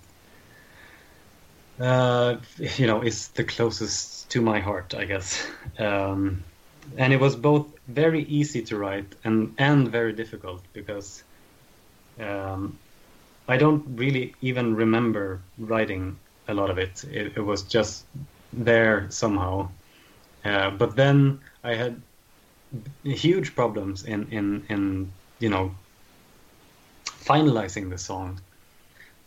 uh, 1.79 2.37
you 2.79 2.87
know 2.87 3.03
is 3.03 3.29
the 3.29 3.45
closest 3.45 4.31
to 4.31 4.41
my 4.41 4.61
heart, 4.61 4.95
I 4.95 5.05
guess. 5.05 5.47
Um, 5.79 6.43
and 6.97 7.13
it 7.13 7.21
was 7.21 7.37
both 7.37 7.67
very 7.87 8.25
easy 8.25 8.63
to 8.63 8.79
write 8.79 9.15
and 9.25 9.55
and 9.59 9.89
very 9.89 10.15
difficult 10.15 10.63
because 10.73 11.23
um, 12.19 12.79
I 13.47 13.59
don't 13.59 13.85
really 13.99 14.35
even 14.41 14.75
remember 14.75 15.43
writing 15.59 16.17
a 16.49 16.55
lot 16.55 16.71
of 16.71 16.79
it. 16.79 17.05
It, 17.05 17.37
it 17.37 17.41
was 17.41 17.63
just 17.63 18.05
there 18.53 19.07
somehow. 19.11 19.69
Uh, 20.45 20.71
but 20.71 20.97
then 20.97 21.41
I 21.63 21.75
had 21.75 22.03
huge 23.05 23.55
problems 23.55 24.05
in, 24.05 24.29
in, 24.31 24.65
in 24.69 25.13
you 25.39 25.49
know 25.49 25.75
finalizing 27.05 27.91
the 27.91 27.99
song, 27.99 28.41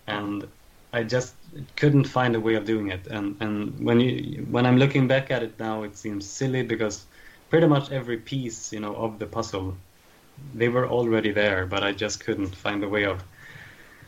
and 0.08 0.47
I 0.91 1.04
just 1.04 1.36
couldn't 1.75 2.06
find 2.06 2.36
a 2.36 2.39
way 2.39 2.56
of 2.56 2.65
doing 2.65 2.89
it. 2.89 3.08
And 3.08 3.38
and 3.39 3.80
when 3.80 3.99
you 3.99 4.45
when 4.49 4.65
I'm 4.65 4.78
looking 4.78 5.08
back 5.08 5.32
at 5.32 5.43
it 5.43 5.60
now, 5.60 5.84
it 5.84 5.95
seems 5.97 6.25
silly 6.30 6.63
because 6.63 7.06
pretty 7.49 7.67
much 7.67 7.91
every 7.91 8.17
piece 8.17 8.73
you 8.73 8.80
know 8.80 8.95
of 8.95 9.19
the 9.19 9.25
puzzle 9.25 9.75
they 10.54 10.69
were 10.69 10.88
already 10.88 11.32
there, 11.32 11.65
but 11.65 11.84
I 11.84 11.91
just 11.93 12.19
couldn't 12.19 12.56
find 12.56 12.84
a 12.84 12.89
way 12.89 13.06
of 13.06 13.23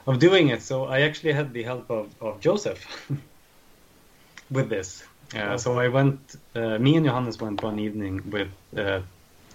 of 0.08 0.20
doing 0.20 0.48
it. 0.50 0.62
So 0.62 0.86
I 0.86 1.02
actually 1.02 1.34
had 1.34 1.54
the 1.54 1.64
help 1.64 1.90
of, 1.92 2.16
of 2.22 2.40
Joseph 2.40 3.12
with 4.50 4.70
this. 4.70 5.04
Uh, 5.36 5.58
so 5.58 5.78
I 5.78 5.90
went, 5.90 6.38
uh, 6.56 6.78
me 6.80 6.96
and 6.96 7.06
Johannes 7.06 7.40
went 7.40 7.62
one 7.62 7.80
evening 7.80 8.24
with 8.32 8.48
uh, 8.78 9.02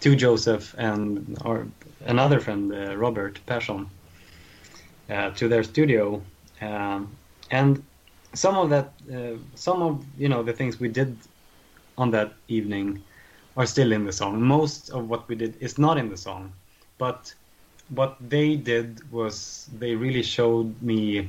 to 0.00 0.14
Joseph 0.14 0.74
and 0.76 1.38
our 1.44 1.66
another 2.04 2.40
friend, 2.40 2.72
uh, 2.74 2.96
Robert 2.96 3.40
Persson, 3.46 3.88
uh, 5.08 5.30
to 5.30 5.48
their 5.48 5.62
studio, 5.62 6.20
um, 6.60 7.16
and 7.50 7.82
some 8.34 8.56
of 8.56 8.68
that, 8.70 8.92
uh, 9.12 9.38
some 9.54 9.82
of 9.82 10.04
you 10.18 10.28
know 10.28 10.42
the 10.42 10.52
things 10.52 10.78
we 10.78 10.88
did 10.88 11.16
on 11.96 12.10
that 12.10 12.32
evening 12.48 13.02
are 13.56 13.66
still 13.66 13.92
in 13.92 14.04
the 14.04 14.12
song. 14.12 14.42
Most 14.42 14.90
of 14.90 15.08
what 15.08 15.28
we 15.28 15.36
did 15.36 15.56
is 15.60 15.78
not 15.78 15.96
in 15.98 16.08
the 16.10 16.16
song, 16.16 16.52
but 16.98 17.32
what 17.94 18.16
they 18.20 18.56
did 18.56 19.10
was 19.12 19.68
they 19.78 19.94
really 19.94 20.22
showed 20.22 20.80
me 20.82 21.28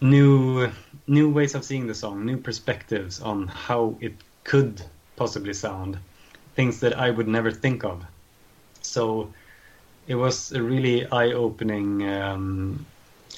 new 0.00 0.70
new 1.06 1.30
ways 1.30 1.54
of 1.54 1.64
seeing 1.64 1.86
the 1.86 1.94
song, 1.94 2.24
new 2.24 2.36
perspectives 2.38 3.20
on 3.20 3.46
how 3.48 3.96
it 4.00 4.14
could 4.44 4.82
possibly 5.16 5.52
sound, 5.54 5.98
things 6.54 6.80
that 6.80 6.98
I 6.98 7.10
would 7.10 7.28
never 7.28 7.50
think 7.50 7.84
of. 7.84 8.04
So 8.80 9.32
it 10.06 10.14
was 10.14 10.52
a 10.52 10.62
really 10.62 11.06
eye-opening 11.06 12.08
um, 12.08 12.86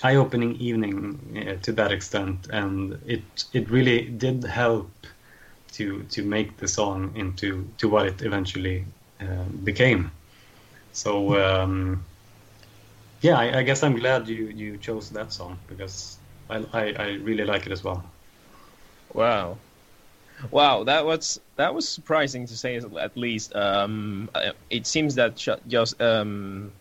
eye-opening 0.02 0.56
evening 0.56 1.18
uh, 1.48 1.62
to 1.62 1.72
that 1.72 1.90
extent, 1.90 2.48
and 2.52 2.98
it 3.06 3.44
it 3.52 3.70
really 3.70 4.06
did 4.06 4.44
help 4.44 4.90
to 5.72 6.02
to 6.10 6.22
make 6.22 6.56
the 6.58 6.68
song 6.68 7.12
into 7.16 7.68
to 7.78 7.88
what 7.88 8.06
it 8.06 8.22
eventually 8.22 8.84
uh, 9.20 9.44
became. 9.64 10.10
So 10.96 11.38
um, 11.38 12.02
yeah, 13.20 13.38
I, 13.38 13.58
I, 13.58 13.62
guess 13.64 13.82
I'm 13.82 13.96
glad 13.96 14.28
you, 14.28 14.46
you 14.46 14.78
chose 14.78 15.10
that 15.10 15.30
song 15.30 15.58
because 15.68 16.16
I, 16.48 16.64
I, 16.72 16.92
I 16.98 17.08
really 17.20 17.44
like 17.44 17.66
it 17.66 17.72
as 17.72 17.84
well. 17.84 18.02
Wow, 19.12 19.58
wow, 20.50 20.84
that 20.84 21.04
was 21.04 21.38
that 21.56 21.74
was 21.74 21.86
surprising 21.86 22.46
to 22.46 22.56
say 22.56 22.76
at 22.76 23.14
least. 23.14 23.54
Um, 23.54 24.30
uh, 24.34 24.52
it 24.70 24.86
seems 24.86 25.16
that 25.16 25.36
just 25.68 26.00
um, 26.00 26.72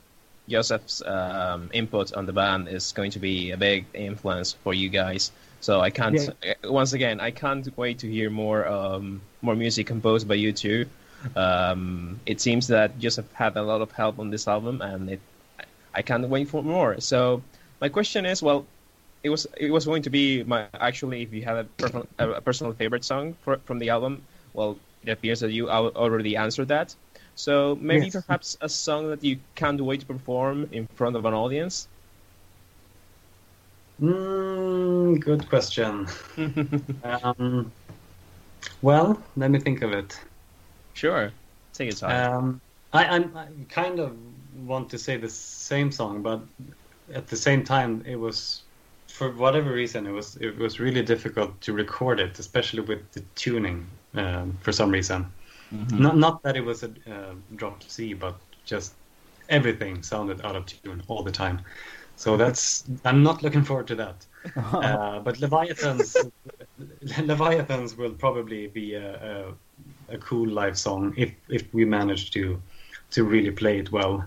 Joseph's 0.47 1.01
um, 1.05 1.69
input 1.73 2.13
on 2.13 2.25
the 2.25 2.33
band 2.33 2.69
is 2.69 2.93
going 2.93 3.11
to 3.11 3.19
be 3.19 3.51
a 3.51 3.57
big 3.57 3.85
influence 3.93 4.53
for 4.63 4.73
you 4.73 4.87
guys. 4.87 5.33
So 5.59 5.81
I 5.81 5.89
can't. 5.89 6.15
Yeah. 6.41 6.53
Uh, 6.63 6.71
once 6.71 6.93
again, 6.93 7.19
I 7.19 7.31
can't 7.31 7.67
wait 7.77 7.99
to 7.99 8.09
hear 8.09 8.29
more 8.29 8.65
um, 8.65 9.21
more 9.41 9.55
music 9.55 9.87
composed 9.87 10.25
by 10.25 10.35
you 10.35 10.53
two. 10.53 10.85
Um, 11.35 12.19
it 12.25 12.41
seems 12.41 12.67
that 12.67 12.99
Joseph 12.99 13.31
had 13.33 13.55
a 13.57 13.63
lot 13.63 13.81
of 13.81 13.91
help 13.91 14.19
on 14.19 14.29
this 14.29 14.47
album, 14.47 14.81
and 14.81 15.09
it, 15.09 15.19
I 15.93 16.01
can't 16.01 16.27
wait 16.27 16.49
for 16.49 16.63
more. 16.63 16.99
So 16.99 17.41
my 17.81 17.89
question 17.89 18.25
is, 18.25 18.41
well, 18.41 18.65
it 19.23 19.29
was 19.29 19.47
it 19.57 19.71
was 19.71 19.85
going 19.85 20.03
to 20.03 20.09
be 20.09 20.43
my 20.43 20.67
actually 20.79 21.23
if 21.23 21.33
you 21.33 21.43
have 21.43 21.57
a 21.57 21.63
personal, 21.63 22.07
a 22.19 22.41
personal 22.41 22.73
favorite 22.73 23.03
song 23.03 23.35
for, 23.41 23.57
from 23.65 23.79
the 23.79 23.89
album, 23.89 24.21
well, 24.53 24.77
it 25.03 25.09
appears 25.09 25.39
that 25.39 25.51
you 25.51 25.69
already 25.69 26.35
answered 26.35 26.67
that. 26.67 26.95
So 27.35 27.77
maybe 27.81 28.05
yes. 28.05 28.13
perhaps 28.13 28.57
a 28.61 28.69
song 28.69 29.09
that 29.09 29.23
you 29.23 29.39
can't 29.55 29.81
wait 29.81 30.01
to 30.01 30.05
perform 30.05 30.69
in 30.71 30.87
front 30.95 31.15
of 31.15 31.25
an 31.25 31.33
audience. 31.33 31.87
Mm, 34.01 35.19
good 35.19 35.47
question. 35.49 36.07
um, 37.03 37.71
well, 38.81 39.21
let 39.35 39.51
me 39.51 39.59
think 39.59 39.81
of 39.81 39.91
it. 39.91 40.19
Sure, 40.95 41.31
take 41.73 41.91
your 41.91 41.97
time. 41.97 42.33
Um, 42.33 42.61
I, 42.93 43.05
I'm, 43.05 43.65
kind 43.69 43.99
of 43.99 44.17
want 44.65 44.89
to 44.89 44.97
say 44.97 45.17
the 45.17 45.29
same 45.29 45.91
song, 45.91 46.21
but 46.21 46.41
at 47.13 47.27
the 47.27 47.35
same 47.35 47.63
time, 47.63 48.03
it 48.07 48.15
was 48.15 48.63
for 49.07 49.31
whatever 49.31 49.71
reason 49.71 50.07
it 50.07 50.11
was 50.11 50.35
it 50.37 50.57
was 50.57 50.79
really 50.79 51.03
difficult 51.03 51.59
to 51.61 51.73
record 51.73 52.19
it, 52.19 52.39
especially 52.39 52.81
with 52.81 53.11
the 53.11 53.21
tuning 53.35 53.85
um, 54.15 54.57
for 54.61 54.71
some 54.71 54.89
reason. 54.89 55.31
Mm-hmm. 55.73 56.01
Not 56.01 56.17
not 56.17 56.43
that 56.43 56.55
it 56.55 56.65
was 56.65 56.83
a 56.83 56.91
uh, 57.07 57.33
dropped 57.55 57.89
C, 57.91 58.13
but 58.13 58.35
just 58.65 58.93
everything 59.49 60.01
sounded 60.01 60.43
out 60.45 60.55
of 60.55 60.65
tune 60.65 61.03
all 61.07 61.23
the 61.23 61.31
time. 61.31 61.61
So 62.15 62.37
that's 62.37 62.85
I'm 63.03 63.23
not 63.23 63.43
looking 63.43 63.63
forward 63.63 63.87
to 63.87 63.95
that. 63.95 64.25
uh, 64.55 65.19
but 65.19 65.39
Leviathans 65.39 66.15
Leviathans 67.19 67.97
will 67.97 68.13
probably 68.13 68.67
be 68.67 68.93
a, 68.93 69.53
a 70.09 70.17
cool 70.17 70.47
live 70.47 70.77
song 70.77 71.13
if 71.17 71.31
if 71.49 71.73
we 71.73 71.85
manage 71.85 72.31
to 72.31 72.61
to 73.11 73.23
really 73.23 73.51
play 73.51 73.79
it 73.79 73.91
well. 73.91 74.25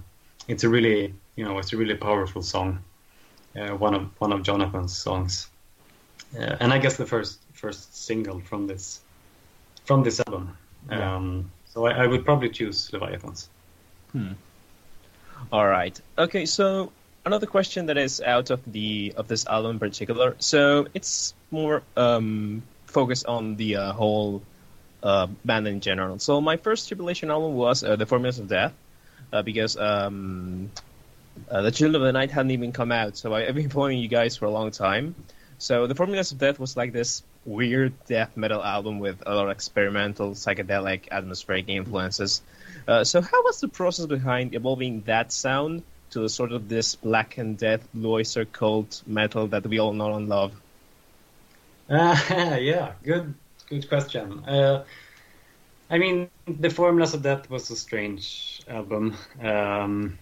It's 0.48 0.64
a 0.64 0.68
really 0.68 1.14
you 1.36 1.44
know 1.44 1.58
it's 1.58 1.72
a 1.72 1.76
really 1.76 1.94
powerful 1.94 2.42
song, 2.42 2.82
uh, 3.56 3.70
one 3.70 3.94
of 3.94 4.10
one 4.18 4.32
of 4.32 4.42
Jonathan's 4.42 4.96
songs, 4.96 5.48
uh, 6.38 6.56
and 6.60 6.72
I 6.72 6.78
guess 6.78 6.96
the 6.96 7.06
first 7.06 7.40
first 7.52 7.96
single 8.06 8.40
from 8.40 8.66
this 8.66 9.00
from 9.84 10.02
this 10.02 10.20
album. 10.20 10.56
Yeah. 10.90 11.16
Um, 11.16 11.50
so 11.66 11.86
I, 11.86 12.04
I, 12.04 12.06
would 12.06 12.24
probably 12.24 12.50
choose 12.50 12.90
Leviathans. 12.92 13.48
Hmm. 14.12 14.32
All 15.52 15.66
right. 15.66 16.00
Okay. 16.16 16.46
So 16.46 16.92
another 17.24 17.46
question 17.46 17.86
that 17.86 17.98
is 17.98 18.20
out 18.20 18.50
of 18.50 18.60
the 18.72 19.12
of 19.16 19.28
this 19.28 19.46
album 19.46 19.72
in 19.72 19.78
particular. 19.78 20.34
So 20.38 20.86
it's 20.94 21.34
more 21.50 21.82
um, 21.96 22.62
focused 22.86 23.26
on 23.26 23.56
the 23.56 23.76
uh, 23.76 23.92
whole 23.92 24.42
uh, 25.02 25.26
band 25.44 25.68
in 25.68 25.80
general. 25.80 26.18
So 26.18 26.40
my 26.40 26.56
first 26.56 26.88
Tribulation 26.88 27.30
album 27.30 27.54
was 27.54 27.84
uh, 27.84 27.96
The 27.96 28.06
Formulas 28.06 28.38
of 28.38 28.48
Death. 28.48 28.72
uh, 29.32 29.42
because 29.42 29.76
um, 29.76 30.70
uh, 31.50 31.62
the 31.62 31.70
Children 31.70 32.02
of 32.02 32.06
the 32.06 32.12
Night 32.12 32.30
hadn't 32.30 32.50
even 32.52 32.72
come 32.72 32.92
out, 32.92 33.16
so 33.16 33.34
I, 33.34 33.44
have 33.44 33.54
been 33.54 33.70
following 33.70 33.98
you 33.98 34.08
guys 34.08 34.36
for 34.36 34.46
a 34.46 34.50
long 34.50 34.70
time. 34.70 35.14
So 35.58 35.86
the 35.86 35.94
Formulas 35.94 36.32
of 36.32 36.38
Death 36.38 36.58
was 36.58 36.76
like 36.76 36.92
this 36.92 37.22
weird 37.44 37.92
death 38.06 38.36
metal 38.36 38.62
album 38.62 38.98
with 38.98 39.22
a 39.26 39.34
lot 39.34 39.46
of 39.46 39.50
experimental, 39.50 40.32
psychedelic, 40.32 41.08
atmospheric 41.10 41.68
influences. 41.68 42.42
Uh, 42.86 43.04
so 43.04 43.20
how 43.20 43.42
was 43.44 43.60
the 43.60 43.68
process 43.68 44.06
behind 44.06 44.54
evolving 44.54 45.02
that 45.02 45.32
sound 45.32 45.82
to 46.10 46.20
the 46.20 46.28
sort 46.28 46.52
of 46.52 46.68
this 46.68 46.94
black 46.96 47.38
and 47.38 47.58
death 47.58 47.86
Blue 47.94 48.20
Öyster 48.20 48.46
Cult 48.50 49.02
metal 49.06 49.48
that 49.48 49.66
we 49.66 49.78
all 49.78 49.92
know 49.92 50.14
and 50.14 50.28
love? 50.28 50.52
Yeah, 51.90 52.92
good, 53.02 53.34
good 53.68 53.88
question. 53.88 54.44
Uh, 54.46 54.84
I 55.90 55.98
mean, 55.98 56.30
the 56.46 56.70
Formulas 56.70 57.14
of 57.14 57.22
Death 57.22 57.50
was 57.50 57.70
a 57.70 57.76
strange 57.76 58.62
album, 58.68 59.16
um, 59.42 60.18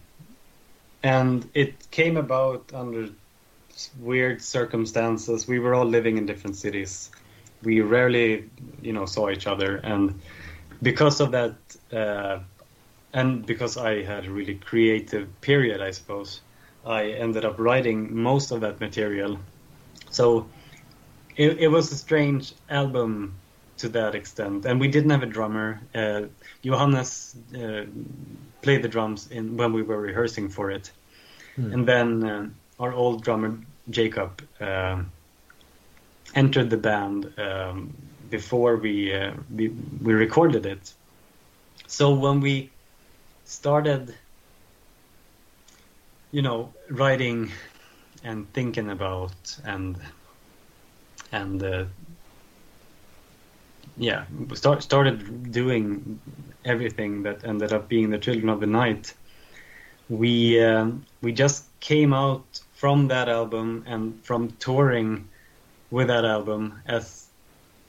and 1.03 1.49
it 1.53 1.89
came 1.91 2.17
about 2.17 2.71
under 2.73 3.09
weird 3.99 4.41
circumstances. 4.41 5.47
We 5.47 5.59
were 5.59 5.73
all 5.75 5.85
living 5.85 6.17
in 6.17 6.25
different 6.25 6.55
cities. 6.55 7.11
We 7.63 7.81
rarely, 7.81 8.49
you 8.81 8.93
know, 8.93 9.05
saw 9.05 9.29
each 9.29 9.47
other, 9.47 9.77
and 9.77 10.19
because 10.81 11.19
of 11.19 11.31
that, 11.31 11.55
uh, 11.91 12.39
and 13.13 13.45
because 13.45 13.77
I 13.77 14.03
had 14.03 14.25
a 14.25 14.31
really 14.31 14.55
creative 14.55 15.27
period, 15.41 15.81
I 15.81 15.91
suppose, 15.91 16.41
I 16.85 17.05
ended 17.11 17.45
up 17.45 17.59
writing 17.59 18.15
most 18.15 18.51
of 18.51 18.61
that 18.61 18.79
material. 18.79 19.39
So 20.09 20.47
it, 21.37 21.59
it 21.59 21.67
was 21.67 21.91
a 21.91 21.95
strange 21.95 22.53
album 22.69 23.35
to 23.77 23.89
that 23.89 24.15
extent, 24.15 24.65
and 24.65 24.79
we 24.79 24.87
didn't 24.87 25.11
have 25.11 25.23
a 25.23 25.27
drummer. 25.27 25.79
Uh, 25.93 26.23
Johannes 26.63 27.35
uh, 27.55 27.85
played 28.61 28.81
the 28.81 28.87
drums 28.87 29.29
in 29.31 29.55
when 29.55 29.71
we 29.71 29.83
were 29.83 30.01
rehearsing 30.01 30.49
for 30.49 30.71
it, 30.71 30.91
hmm. 31.55 31.71
and 31.71 31.87
then 31.87 32.23
uh, 32.23 32.49
our 32.79 32.91
old 32.91 33.23
drummer 33.23 33.57
Jacob 33.89 34.41
uh, 34.59 35.03
entered 36.35 36.69
the 36.69 36.77
band 36.77 37.31
um, 37.37 37.93
before 38.29 38.75
we, 38.77 39.13
uh, 39.13 39.33
we 39.55 39.69
we 40.01 40.13
recorded 40.13 40.65
it. 40.65 40.93
So 41.85 42.13
when 42.13 42.41
we 42.41 42.71
started, 43.45 44.13
you 46.31 46.41
know, 46.41 46.73
writing 46.89 47.51
and 48.23 48.51
thinking 48.53 48.89
about 48.89 49.57
and 49.63 49.95
and 51.31 51.63
uh, 51.63 51.85
yeah, 53.97 54.25
start, 54.53 54.83
started 54.83 55.51
doing 55.51 56.19
everything 56.63 57.23
that 57.23 57.43
ended 57.43 57.73
up 57.73 57.89
being 57.89 58.09
the 58.09 58.19
Children 58.19 58.49
of 58.49 58.59
the 58.59 58.67
Night. 58.67 59.13
We 60.09 60.63
uh, 60.63 60.91
we 61.21 61.31
just 61.33 61.65
came 61.79 62.13
out 62.13 62.61
from 62.73 63.07
that 63.07 63.27
album 63.27 63.83
and 63.87 64.23
from 64.23 64.51
touring 64.59 65.27
with 65.89 66.07
that 66.07 66.25
album 66.25 66.81
as 66.85 67.27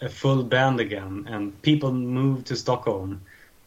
a 0.01 0.09
full 0.09 0.42
band 0.42 0.81
again, 0.81 1.27
and 1.29 1.61
people 1.62 1.92
moved 1.92 2.46
to 2.46 2.57
Stockholm. 2.57 3.20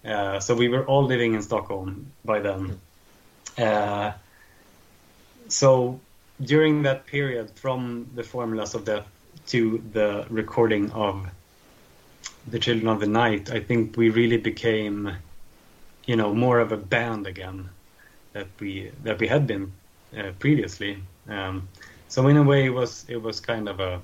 Uh, 0.03 0.39
so 0.39 0.55
we 0.55 0.67
were 0.67 0.85
all 0.85 1.05
living 1.05 1.35
in 1.35 1.41
Stockholm 1.41 2.11
by 2.25 2.39
then. 2.39 2.79
Uh, 3.57 4.13
so 5.47 5.99
during 6.41 6.83
that 6.83 7.05
period, 7.05 7.51
from 7.55 8.09
the 8.15 8.23
Formulas 8.23 8.73
of 8.73 8.85
Death 8.85 9.05
to 9.47 9.83
the 9.93 10.25
recording 10.29 10.91
of 10.91 11.27
the 12.47 12.59
Children 12.59 12.87
of 12.87 12.99
the 12.99 13.07
Night, 13.07 13.51
I 13.51 13.59
think 13.59 13.97
we 13.97 14.09
really 14.09 14.37
became, 14.37 15.11
you 16.05 16.15
know, 16.15 16.33
more 16.33 16.59
of 16.59 16.71
a 16.71 16.77
band 16.77 17.27
again 17.27 17.69
that 18.33 18.47
we 18.59 18.91
that 19.03 19.19
we 19.19 19.27
had 19.27 19.47
been 19.47 19.71
uh, 20.17 20.31
previously. 20.39 20.97
Um, 21.27 21.67
so 22.07 22.27
in 22.27 22.37
a 22.37 22.43
way, 22.43 22.65
it 22.65 22.69
was 22.69 23.05
it 23.07 23.21
was 23.21 23.39
kind 23.39 23.69
of 23.69 23.79
a, 23.79 24.01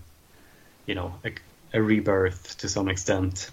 you 0.86 0.96
know, 0.96 1.14
a, 1.26 1.34
a 1.74 1.82
rebirth 1.82 2.58
to 2.58 2.70
some 2.70 2.90
extent. 2.90 3.52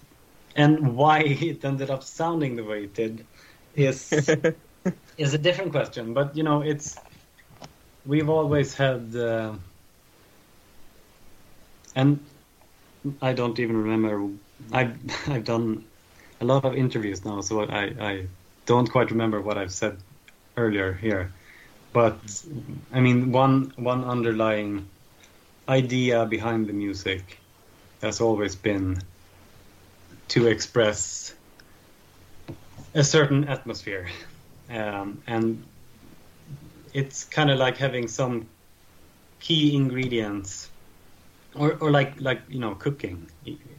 And 0.55 0.95
why 0.95 1.19
it 1.49 1.63
ended 1.65 1.89
up 1.89 2.03
sounding 2.03 2.55
the 2.55 2.63
way 2.63 2.83
it 2.83 2.93
did 2.93 3.25
is 3.75 4.11
is 5.17 5.33
a 5.33 5.37
different 5.37 5.71
question. 5.71 6.13
But 6.13 6.35
you 6.35 6.43
know, 6.43 6.61
it's 6.61 6.95
we've 8.05 8.29
always 8.29 8.73
had. 8.75 9.15
Uh, 9.15 9.53
and 11.95 12.19
I 13.21 13.33
don't 13.33 13.59
even 13.59 13.77
remember. 13.77 14.29
I've 14.71 14.97
I've 15.29 15.45
done 15.45 15.85
a 16.41 16.45
lot 16.45 16.65
of 16.65 16.75
interviews 16.75 17.25
now, 17.25 17.41
so 17.41 17.63
I 17.63 17.83
I 17.99 18.27
don't 18.65 18.89
quite 18.89 19.11
remember 19.11 19.41
what 19.41 19.57
I've 19.57 19.71
said 19.71 19.97
earlier 20.57 20.93
here. 20.93 21.31
But 21.93 22.17
I 22.93 22.99
mean, 22.99 23.31
one 23.31 23.71
one 23.77 24.03
underlying 24.03 24.87
idea 25.67 26.25
behind 26.25 26.67
the 26.67 26.73
music 26.73 27.39
has 28.01 28.21
always 28.21 28.55
been 28.55 29.01
to 30.27 30.47
express 30.47 31.33
a 32.93 33.03
certain 33.03 33.45
atmosphere, 33.47 34.07
um, 34.69 35.21
and 35.27 35.63
it's 36.93 37.23
kind 37.25 37.49
of 37.49 37.57
like 37.57 37.77
having 37.77 38.07
some 38.07 38.47
key 39.39 39.75
ingredients 39.75 40.69
or 41.55 41.73
or 41.81 41.91
like 41.91 42.19
like 42.19 42.41
you 42.49 42.59
know 42.59 42.75
cooking 42.75 43.29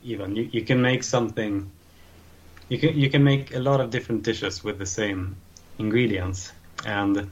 even. 0.02 0.36
You, 0.36 0.48
you 0.52 0.62
can 0.62 0.80
make 0.82 1.02
something 1.02 1.70
you 2.68 2.78
can 2.78 2.98
you 2.98 3.10
can 3.10 3.22
make 3.22 3.54
a 3.54 3.58
lot 3.58 3.80
of 3.80 3.90
different 3.90 4.22
dishes 4.22 4.64
with 4.64 4.78
the 4.78 4.86
same 4.86 5.36
ingredients. 5.78 6.52
And 6.84 7.30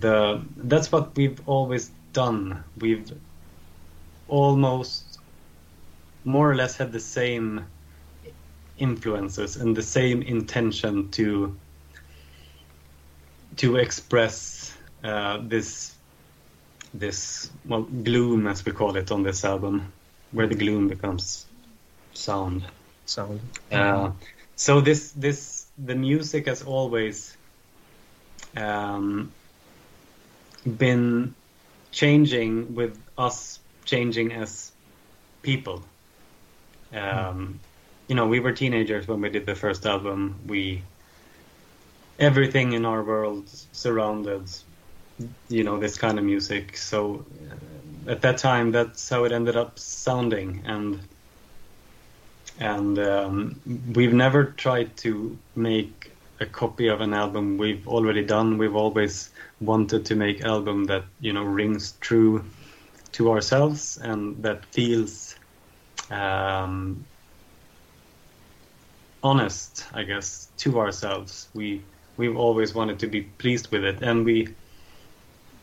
the 0.00 0.42
that's 0.56 0.92
what 0.92 1.16
we've 1.16 1.40
always 1.48 1.90
done. 2.12 2.64
We've 2.78 3.12
almost 4.28 5.18
more 6.24 6.50
or 6.50 6.54
less 6.56 6.76
had 6.76 6.92
the 6.92 7.00
same 7.00 7.66
influences 8.78 9.56
and 9.56 9.76
the 9.76 9.82
same 9.82 10.22
intention 10.22 11.10
to 11.12 11.58
to 13.56 13.76
express 13.76 14.76
uh, 15.02 15.38
this 15.48 15.95
this 16.92 17.50
well 17.64 17.82
gloom 17.82 18.46
as 18.46 18.64
we 18.64 18.72
call 18.72 18.96
it 18.96 19.10
on 19.10 19.22
this 19.22 19.44
album, 19.44 19.92
where 20.32 20.46
the 20.46 20.54
gloom 20.54 20.88
becomes 20.88 21.46
sound. 22.14 22.64
Sound. 23.06 23.40
Uh, 23.70 24.10
so 24.56 24.80
this 24.80 25.12
this 25.12 25.66
the 25.78 25.94
music 25.94 26.46
has 26.46 26.62
always 26.62 27.36
um, 28.56 29.30
been 30.64 31.34
changing 31.92 32.74
with 32.74 32.98
us 33.16 33.58
changing 33.84 34.32
as 34.32 34.72
people. 35.42 35.82
Um, 36.92 37.60
you 38.08 38.14
know, 38.14 38.26
we 38.26 38.40
were 38.40 38.52
teenagers 38.52 39.06
when 39.06 39.20
we 39.20 39.28
did 39.30 39.46
the 39.46 39.54
first 39.54 39.86
album. 39.86 40.36
We 40.46 40.82
everything 42.18 42.72
in 42.72 42.84
our 42.84 43.02
world 43.02 43.48
surrounded 43.72 44.48
you 45.48 45.64
know 45.64 45.78
this 45.78 45.96
kind 45.96 46.18
of 46.18 46.24
music. 46.24 46.76
So 46.76 47.24
uh, 47.50 48.10
at 48.10 48.22
that 48.22 48.38
time, 48.38 48.72
that's 48.72 49.08
how 49.08 49.24
it 49.24 49.32
ended 49.32 49.56
up 49.56 49.78
sounding, 49.78 50.62
and 50.66 51.00
and 52.58 52.98
um, 52.98 53.60
we've 53.94 54.14
never 54.14 54.44
tried 54.44 54.96
to 54.98 55.36
make 55.54 56.10
a 56.40 56.46
copy 56.46 56.88
of 56.88 57.00
an 57.00 57.14
album 57.14 57.56
we've 57.58 57.86
already 57.88 58.24
done. 58.24 58.58
We've 58.58 58.76
always 58.76 59.30
wanted 59.60 60.04
to 60.06 60.14
make 60.14 60.42
album 60.42 60.84
that 60.84 61.04
you 61.20 61.32
know 61.32 61.44
rings 61.44 61.94
true 62.00 62.44
to 63.12 63.30
ourselves 63.30 63.96
and 63.96 64.42
that 64.42 64.66
feels 64.66 65.36
um, 66.10 67.04
honest, 69.22 69.86
I 69.92 70.02
guess, 70.04 70.48
to 70.58 70.78
ourselves. 70.78 71.48
We 71.54 71.82
we've 72.16 72.36
always 72.36 72.74
wanted 72.74 72.98
to 73.00 73.06
be 73.06 73.22
pleased 73.22 73.70
with 73.70 73.84
it, 73.84 74.02
and 74.02 74.24
we 74.24 74.54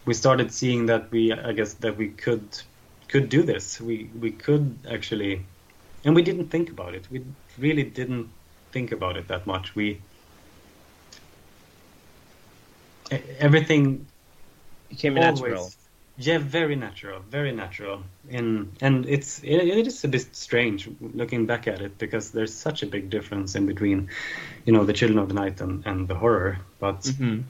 we 0.06 0.14
started 0.14 0.52
seeing 0.52 0.88
that 0.88 1.12
we 1.12 1.32
I 1.32 1.54
guess 1.54 1.74
that 1.76 1.98
we 1.98 2.10
could 2.10 2.44
could 3.08 3.30
do 3.30 3.44
this. 3.44 3.80
We 3.80 4.10
we 4.20 4.32
could 4.32 4.78
actually, 4.90 5.46
and 6.04 6.16
we 6.16 6.22
didn't 6.22 6.50
think 6.50 6.70
about 6.70 6.96
it. 6.96 7.08
We 7.12 7.24
really 7.58 7.84
didn't 7.84 8.30
think 8.72 8.92
about 8.92 9.18
it 9.18 9.28
that 9.28 9.46
much. 9.48 9.76
We 9.76 10.00
everything 13.40 14.06
became 14.90 15.18
always, 15.18 15.42
natural. 15.42 15.72
Yeah, 16.18 16.38
very 16.38 16.76
natural, 16.76 17.20
very 17.30 17.52
natural. 17.52 18.04
In 18.30 18.72
and 18.82 19.06
it's 19.06 19.40
it, 19.44 19.56
it 19.56 19.88
is 19.88 20.04
a 20.04 20.08
bit 20.08 20.36
strange 20.36 20.90
looking 21.02 21.46
back 21.46 21.68
at 21.68 21.82
it 21.82 21.98
because 21.98 22.32
there's 22.32 22.54
such 22.54 22.84
a 22.84 22.86
big 22.86 23.10
difference 23.10 23.56
in 23.56 23.66
between, 23.66 24.10
you 24.66 24.74
know, 24.74 24.86
the 24.86 24.94
Children 24.94 25.20
of 25.20 25.28
the 25.28 25.34
Night 25.34 25.62
and, 25.62 25.86
and 25.86 26.08
the 26.08 26.16
horror. 26.16 26.60
But 26.80 27.02
mm-hmm 27.02 27.42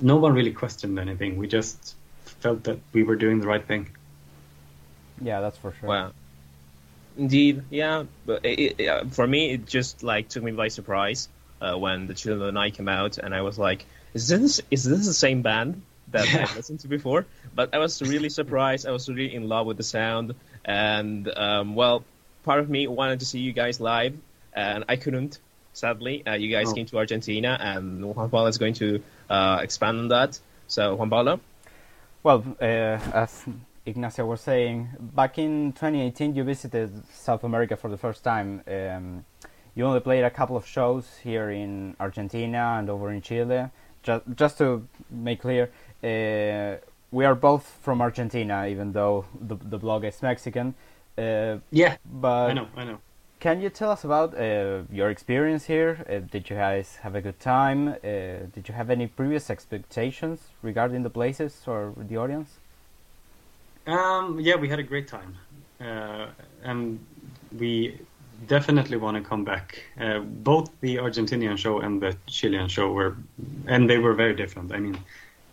no 0.00 0.16
one 0.16 0.34
really 0.34 0.52
questioned 0.52 0.98
anything. 0.98 1.36
We 1.36 1.48
just 1.48 1.94
felt 2.40 2.64
that 2.64 2.78
we 2.92 3.02
were 3.02 3.16
doing 3.16 3.40
the 3.40 3.46
right 3.46 3.64
thing. 3.64 3.88
Yeah, 5.20 5.40
that's 5.40 5.56
for 5.58 5.72
sure. 5.80 5.88
Wow. 5.88 6.12
Indeed, 7.16 7.62
yeah. 7.70 8.04
But 8.26 8.44
it, 8.44 8.76
it, 8.78 9.14
for 9.14 9.26
me, 9.26 9.52
it 9.52 9.66
just 9.66 10.02
like 10.02 10.28
took 10.28 10.42
me 10.42 10.52
by 10.52 10.68
surprise 10.68 11.28
uh, 11.60 11.76
when 11.78 12.06
the 12.06 12.14
Children 12.14 12.42
of 12.42 12.46
the 12.46 12.52
Night 12.52 12.74
came 12.74 12.88
out, 12.88 13.16
and 13.18 13.34
I 13.34 13.40
was 13.42 13.58
like, 13.58 13.86
is 14.12 14.28
this 14.28 14.60
is 14.70 14.84
this 14.84 15.06
the 15.06 15.14
same 15.14 15.42
band 15.42 15.82
that 16.08 16.28
I 16.28 16.54
listened 16.54 16.80
to 16.80 16.88
before? 16.88 17.24
But 17.54 17.74
I 17.74 17.78
was 17.78 18.02
really 18.02 18.28
surprised. 18.28 18.86
I 18.86 18.90
was 18.90 19.08
really 19.08 19.34
in 19.34 19.48
love 19.48 19.66
with 19.66 19.78
the 19.78 19.82
sound, 19.82 20.34
and 20.64 21.26
um, 21.34 21.74
well, 21.74 22.04
part 22.44 22.60
of 22.60 22.68
me 22.68 22.86
wanted 22.86 23.20
to 23.20 23.26
see 23.26 23.40
you 23.40 23.52
guys 23.52 23.80
live, 23.80 24.14
and 24.52 24.84
I 24.88 24.96
couldn't. 24.96 25.38
Sadly, 25.72 26.26
uh, 26.26 26.32
you 26.34 26.50
guys 26.50 26.68
Oh. 26.68 26.74
came 26.74 26.86
to 26.86 26.98
Argentina, 26.98 27.56
and 27.60 28.04
Juan 28.04 28.30
Pablo 28.30 28.46
is 28.46 28.58
going 28.58 28.74
to 28.74 29.02
uh, 29.28 29.58
expand 29.62 29.98
on 29.98 30.08
that. 30.08 30.38
So, 30.68 30.94
Juan 30.96 31.10
Pablo, 31.10 31.40
Well, 32.22 32.44
uh, 32.60 32.64
as 32.64 33.44
Ignacio 33.84 34.26
was 34.26 34.40
saying, 34.40 34.88
back 34.98 35.38
in 35.38 35.72
2018 35.72 36.34
you 36.34 36.42
visited 36.44 36.90
South 37.12 37.44
America 37.44 37.76
for 37.76 37.88
the 37.88 37.96
first 37.96 38.24
time. 38.24 38.62
Um, 38.66 39.24
you 39.76 39.84
only 39.84 40.00
played 40.00 40.24
a 40.24 40.30
couple 40.30 40.56
of 40.56 40.66
shows 40.66 41.18
here 41.22 41.50
in 41.50 41.94
Argentina 42.00 42.76
and 42.78 42.90
over 42.90 43.12
in 43.12 43.20
Chile. 43.22 43.70
Just, 44.02 44.24
just 44.34 44.58
to 44.58 44.86
make 45.10 45.40
clear, 45.42 45.70
uh, 46.02 46.78
we 47.12 47.24
are 47.24 47.34
both 47.34 47.78
from 47.82 48.00
Argentina, 48.00 48.66
even 48.66 48.92
though 48.92 49.26
the, 49.40 49.56
the 49.56 49.78
blog 49.78 50.04
is 50.04 50.20
Mexican. 50.22 50.74
Uh, 51.16 51.58
Yeah, 51.70 51.96
but 52.04 52.50
I 52.50 52.52
know, 52.54 52.68
I 52.76 52.84
know. 52.84 52.98
Can 53.40 53.60
you 53.60 53.70
tell 53.70 53.90
us 53.90 54.04
about 54.04 54.34
uh, 54.34 54.82
your 54.90 55.10
experience 55.10 55.64
here? 55.66 56.04
Uh, 56.08 56.18
did 56.30 56.48
you 56.48 56.56
guys 56.56 56.96
have 57.02 57.14
a 57.14 57.20
good 57.20 57.38
time? 57.38 57.88
Uh, 57.88 58.46
did 58.54 58.68
you 58.68 58.74
have 58.74 58.90
any 58.90 59.06
previous 59.06 59.50
expectations 59.50 60.40
regarding 60.62 61.02
the 61.02 61.10
places 61.10 61.62
or 61.66 61.92
the 61.96 62.16
audience? 62.16 62.58
Um, 63.86 64.40
yeah, 64.40 64.56
we 64.56 64.68
had 64.68 64.78
a 64.78 64.82
great 64.82 65.06
time, 65.06 65.36
uh, 65.80 66.26
and 66.64 66.98
we 67.56 68.00
definitely 68.48 68.96
want 68.96 69.16
to 69.16 69.22
come 69.22 69.44
back. 69.44 69.82
Uh, 70.00 70.18
both 70.20 70.70
the 70.80 70.96
Argentinian 70.96 71.56
show 71.56 71.80
and 71.80 72.02
the 72.02 72.16
Chilean 72.26 72.68
show 72.68 72.90
were, 72.92 73.16
and 73.66 73.88
they 73.88 73.98
were 73.98 74.14
very 74.14 74.34
different. 74.34 74.72
I 74.72 74.78
mean, 74.78 74.98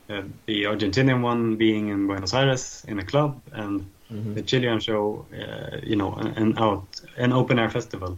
uh, 0.09 0.23
the 0.47 0.63
Argentinian 0.63 1.21
one 1.21 1.57
being 1.57 1.89
in 1.89 2.07
Buenos 2.07 2.33
Aires 2.33 2.83
in 2.87 2.97
a 2.99 3.05
club, 3.05 3.39
and 3.51 3.85
the 4.09 4.41
Chilean 4.41 4.79
show, 4.79 5.25
uh, 5.33 5.77
you 5.83 5.95
know, 5.95 6.13
an 6.13 6.57
out 6.57 6.85
an 7.17 7.33
open 7.33 7.59
air 7.59 7.69
festival 7.69 8.17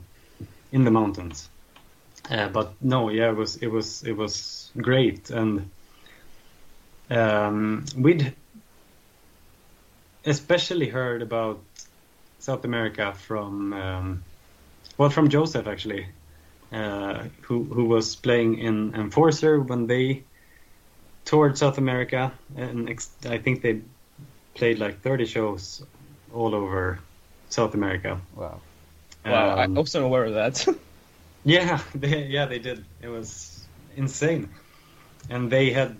in 0.71 0.83
the 0.83 0.91
mountains. 0.91 1.49
Uh, 2.29 2.49
but 2.49 2.73
no, 2.81 3.09
yeah, 3.09 3.29
it 3.29 3.35
was 3.35 3.57
it 3.57 3.67
was 3.67 4.03
it 4.03 4.13
was 4.13 4.71
great, 4.77 5.29
and 5.29 5.69
um, 7.09 7.85
we'd 7.97 8.33
especially 10.25 10.87
heard 10.87 11.21
about 11.21 11.61
South 12.39 12.65
America 12.65 13.13
from 13.13 13.73
um, 13.73 14.23
well 14.97 15.09
from 15.09 15.29
Joseph 15.29 15.67
actually, 15.67 16.07
uh, 16.71 17.25
who 17.41 17.63
who 17.63 17.85
was 17.85 18.15
playing 18.15 18.57
in 18.57 18.95
Enforcer 18.95 19.59
when 19.61 19.87
they 19.87 20.23
toured 21.25 21.57
South 21.57 21.77
America, 21.77 22.31
and 22.55 22.89
ex- 22.89 23.15
I 23.29 23.37
think 23.37 23.61
they 23.61 23.81
played 24.55 24.79
like 24.79 25.01
30 25.01 25.25
shows 25.25 25.85
all 26.33 26.55
over 26.55 26.99
South 27.49 27.75
America. 27.75 28.21
Wow. 28.35 28.61
wow, 29.25 29.49
I 29.49 29.67
Um, 29.67 29.75
wasn't 29.75 30.05
aware 30.05 30.25
of 30.25 30.33
that. 30.35 30.65
yeah, 31.43 31.81
they, 31.95 32.25
yeah, 32.25 32.45
they 32.45 32.59
did. 32.59 32.85
It 33.01 33.09
was 33.09 33.67
insane, 33.95 34.49
and 35.29 35.51
they 35.51 35.71
had. 35.71 35.97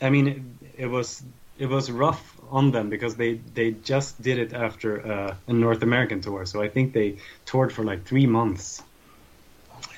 I 0.00 0.10
mean, 0.10 0.28
it, 0.28 0.82
it 0.84 0.86
was 0.86 1.24
it 1.56 1.66
was 1.66 1.90
rough 1.90 2.38
on 2.50 2.70
them 2.72 2.90
because 2.90 3.16
they 3.16 3.34
they 3.54 3.72
just 3.72 4.20
did 4.22 4.38
it 4.38 4.52
after 4.52 5.06
uh, 5.06 5.36
a 5.46 5.52
North 5.52 5.82
American 5.82 6.20
tour. 6.20 6.44
So 6.46 6.62
I 6.62 6.68
think 6.68 6.92
they 6.94 7.18
toured 7.46 7.72
for 7.72 7.84
like 7.84 8.04
three 8.06 8.26
months. 8.26 8.82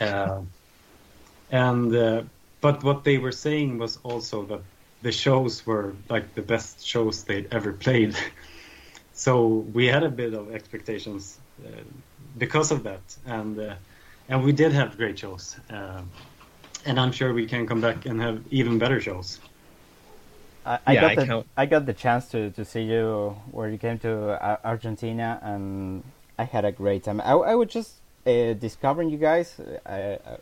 Uh, 0.01 0.43
and 1.51 1.95
uh, 1.95 2.23
but 2.61 2.83
what 2.85 3.05
they 3.05 3.19
were 3.19 3.33
saying 3.33 3.79
was 3.79 3.97
also 3.99 4.45
that 4.47 4.63
the 5.05 5.13
shows 5.13 5.67
were 5.67 5.95
like 6.11 6.35
the 6.35 6.43
best 6.43 6.87
shows 6.87 7.25
they'd 7.25 7.49
ever 7.53 7.73
played. 7.75 8.17
so 9.13 9.47
we 9.77 9.87
had 9.87 10.05
a 10.05 10.11
bit 10.11 10.35
of 10.35 10.53
expectations 10.55 11.41
uh, 11.67 11.71
because 12.39 12.73
of 12.73 12.85
that, 12.85 13.03
and 13.27 13.59
uh, 13.61 13.77
and 14.29 14.45
we 14.45 14.53
did 14.53 14.73
have 14.73 14.97
great 14.97 15.19
shows. 15.19 15.57
Uh, 15.71 16.03
and 16.87 17.01
I'm 17.01 17.13
sure 17.13 17.33
we 17.35 17.47
can 17.47 17.67
come 17.67 17.81
back 17.81 18.07
and 18.07 18.21
have 18.23 18.43
even 18.51 18.79
better 18.79 19.01
shows. 19.01 19.41
I, 20.65 20.79
I 20.87 20.95
Yeah, 20.95 20.97
got 20.97 21.13
I 21.13 21.17
the 21.17 21.27
can't- 21.27 21.47
I 21.57 21.67
got 21.67 21.87
the 21.87 21.95
chance 21.95 22.29
to, 22.31 22.51
to 22.51 22.65
see 22.65 22.83
you 22.83 23.37
where 23.51 23.69
you 23.69 23.79
came 23.79 23.99
to 24.01 24.33
uh, 24.43 24.59
Argentina, 24.65 25.39
and 25.43 26.05
I 26.39 26.45
had 26.45 26.65
a 26.65 26.73
great 26.73 27.05
time. 27.05 27.21
I, 27.21 27.33
I 27.33 27.55
was 27.55 27.69
just 27.69 28.03
uh, 28.27 28.55
discovering 28.55 29.11
you 29.11 29.19
guys. 29.19 29.61
I, 29.87 30.19
I 30.27 30.39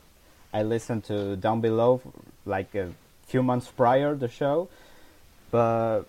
I 0.55 0.63
listened 0.63 1.05
to 1.05 1.37
Down 1.37 1.61
Below 1.61 2.01
like 2.45 2.75
a 2.75 2.93
few 3.33 3.43
months 3.43 3.69
prior 3.69 4.15
the 4.15 4.29
show, 4.29 4.69
but 5.51 6.03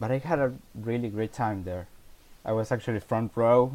but 0.00 0.10
I 0.10 0.18
had 0.18 0.40
a 0.40 0.52
really 0.74 1.08
great 1.08 1.32
time 1.32 1.62
there. 1.64 1.86
I 2.44 2.52
was 2.52 2.72
actually 2.72 3.00
front 3.00 3.32
row, 3.36 3.72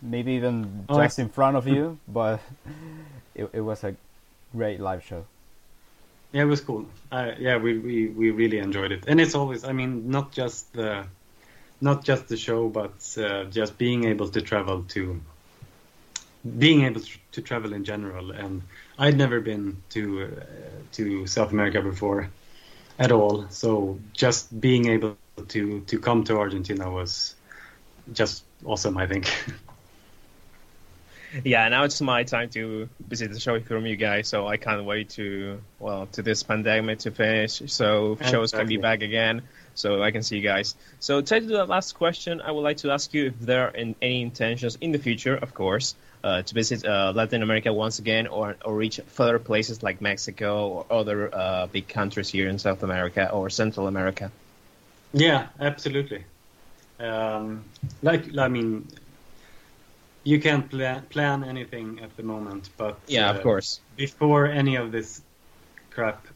maybe 0.00 0.32
even 0.32 0.86
Oh, 0.88 1.02
just 1.02 1.18
in 1.18 1.28
front 1.28 1.56
of 1.56 1.66
you, 1.74 1.98
but 2.06 2.40
it, 3.34 3.50
it 3.52 3.60
was 3.60 3.82
a 3.84 3.94
great 4.54 4.78
live 4.80 5.02
show. 5.04 5.24
Yeah, 6.32 6.42
it 6.42 6.50
was 6.54 6.60
cool. 6.60 6.86
Uh, 7.10 7.32
yeah, 7.38 7.56
we, 7.56 7.78
we, 7.78 8.08
we 8.08 8.30
really 8.30 8.58
enjoyed 8.58 8.92
it, 8.92 9.04
and 9.08 9.20
it's 9.20 9.34
always. 9.34 9.64
I 9.64 9.72
mean, 9.72 10.10
not 10.10 10.30
just 10.30 10.72
the, 10.72 11.06
not 11.80 12.04
just 12.04 12.28
the 12.28 12.36
show, 12.36 12.68
but 12.68 12.94
uh, 13.18 13.44
just 13.50 13.78
being 13.78 14.04
able 14.04 14.28
to 14.28 14.40
travel 14.40 14.84
to. 14.94 15.20
Being 16.58 16.84
able 16.86 17.00
to, 17.02 17.10
to 17.32 17.42
travel 17.42 17.74
in 17.74 17.84
general, 17.84 18.30
and 18.30 18.62
I'd 19.00 19.18
never 19.18 19.40
been 19.40 19.82
to 19.90 20.24
uh, 20.24 20.44
to 20.92 21.26
South 21.26 21.52
America 21.52 21.82
before, 21.82 22.30
at 22.98 23.12
all. 23.12 23.48
So 23.50 23.98
just 24.12 24.60
being 24.60 24.88
able 24.88 25.16
to 25.48 25.80
to 25.80 25.98
come 25.98 26.24
to 26.24 26.38
Argentina 26.38 26.90
was 26.90 27.36
just 28.12 28.44
awesome. 28.64 28.96
I 28.98 29.06
think. 29.06 29.32
yeah, 31.44 31.68
now 31.68 31.84
it's 31.84 32.00
my 32.00 32.24
time 32.24 32.48
to 32.50 32.88
visit 33.06 33.32
the 33.32 33.40
show 33.40 33.60
from 33.60 33.86
you 33.86 33.96
guys, 33.96 34.28
so 34.28 34.46
I 34.46 34.56
can't 34.56 34.84
wait 34.84 35.10
to 35.10 35.60
well 35.78 36.06
to 36.12 36.22
this 36.22 36.42
pandemic 36.42 37.00
to 37.00 37.10
finish, 37.10 37.62
so 37.66 38.16
shows 38.24 38.52
can 38.52 38.66
be 38.66 38.76
back 38.76 39.02
again, 39.02 39.42
so 39.74 40.02
I 40.02 40.10
can 40.10 40.22
see 40.22 40.36
you 40.36 40.42
guys. 40.42 40.74
So 40.98 41.20
to 41.20 41.40
do 41.40 41.46
the 41.46 41.64
last 41.64 41.92
question, 41.92 42.40
I 42.40 42.50
would 42.50 42.62
like 42.62 42.78
to 42.78 42.90
ask 42.90 43.14
you 43.14 43.26
if 43.26 43.40
there 43.40 43.66
are 43.66 43.72
any 43.74 44.22
intentions 44.22 44.76
in 44.80 44.92
the 44.92 44.98
future, 44.98 45.36
of 45.36 45.54
course, 45.54 45.94
uh, 46.24 46.42
to 46.42 46.54
visit 46.54 46.84
uh, 46.84 47.12
Latin 47.14 47.42
America 47.42 47.72
once 47.72 47.98
again, 47.98 48.26
or 48.26 48.56
or 48.64 48.74
reach 48.74 49.00
further 49.06 49.38
places 49.38 49.82
like 49.82 50.00
Mexico 50.00 50.68
or 50.68 50.86
other 50.90 51.34
uh, 51.34 51.66
big 51.66 51.88
countries 51.88 52.28
here 52.28 52.48
in 52.48 52.58
South 52.58 52.82
America 52.82 53.30
or 53.30 53.50
Central 53.50 53.86
America. 53.86 54.30
Yeah, 55.12 55.48
absolutely. 55.58 56.24
Um, 57.00 57.64
like, 58.02 58.36
I 58.36 58.48
mean, 58.48 58.86
you 60.24 60.40
can't 60.40 60.68
pla- 60.70 61.00
plan 61.10 61.44
anything 61.44 62.00
at 62.00 62.16
the 62.16 62.22
moment, 62.22 62.70
but 62.76 62.98
Yeah, 63.06 63.30
uh, 63.30 63.34
of 63.34 63.42
course. 63.42 63.80
Before 63.96 64.46
any 64.46 64.76
of 64.76 64.92
this 64.92 65.22
crap 65.90 66.26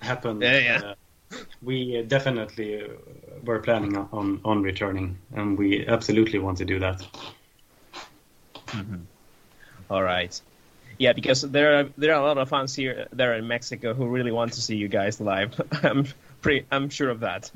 happened, 0.00 0.42
Yeah, 0.42 0.58
yeah. 0.58 0.80
Uh, 0.84 0.94
we 1.62 2.02
definitely 2.02 2.82
uh, 2.82 2.88
were 3.44 3.58
planning 3.58 3.96
on 3.96 4.40
on 4.44 4.62
returning, 4.62 5.18
and 5.34 5.58
we 5.58 5.86
absolutely 5.86 6.38
want 6.38 6.58
to 6.58 6.64
do 6.64 6.78
that. 6.78 7.02
All 9.90 10.02
right. 10.02 10.40
Yeah, 10.98 11.12
because 11.12 11.42
there 11.42 11.78
are 11.78 11.84
there 11.98 12.14
are 12.14 12.22
a 12.22 12.24
lot 12.24 12.38
of 12.38 12.48
fans 12.48 12.74
here 12.74 13.08
there 13.12 13.34
in 13.34 13.48
Mexico 13.48 13.94
who 13.94 14.06
really 14.06 14.30
want 14.32 14.52
to 14.52 14.60
see 14.60 14.76
you 14.76 14.88
guys 14.88 15.20
live. 15.20 15.60
I'm 15.82 16.06
pretty 16.40 16.66
I'm 16.70 16.88
sure 16.88 17.10
of 17.10 17.20
that. 17.20 17.50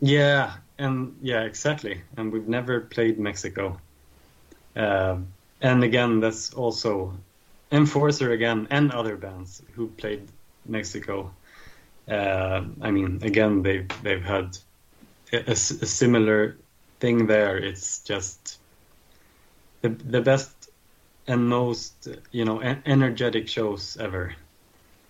Yeah, 0.00 0.54
and 0.78 1.16
yeah, 1.22 1.42
exactly. 1.42 2.02
And 2.16 2.32
we've 2.32 2.48
never 2.48 2.80
played 2.80 3.18
Mexico. 3.18 3.78
Um, 4.76 5.28
and 5.60 5.84
again, 5.84 6.20
that's 6.20 6.52
also 6.54 7.14
Enforcer 7.70 8.32
again 8.32 8.68
and 8.70 8.92
other 8.92 9.16
bands 9.16 9.62
who 9.74 9.88
played 9.88 10.28
Mexico. 10.66 11.32
Uh, 12.08 12.62
I 12.80 12.90
mean, 12.90 13.20
again, 13.22 13.62
they've 13.62 13.88
they've 14.02 14.22
had 14.22 14.58
a 15.32 15.56
similar 15.56 16.58
thing 17.00 17.26
there. 17.26 17.56
It's 17.56 18.00
just 18.00 18.58
the 19.80 19.88
the 19.88 20.20
best 20.20 20.70
and 21.26 21.48
most 21.48 22.08
you 22.30 22.44
know 22.44 22.58
en- 22.58 22.82
energetic 22.84 23.48
shows 23.48 23.96
ever. 23.98 24.34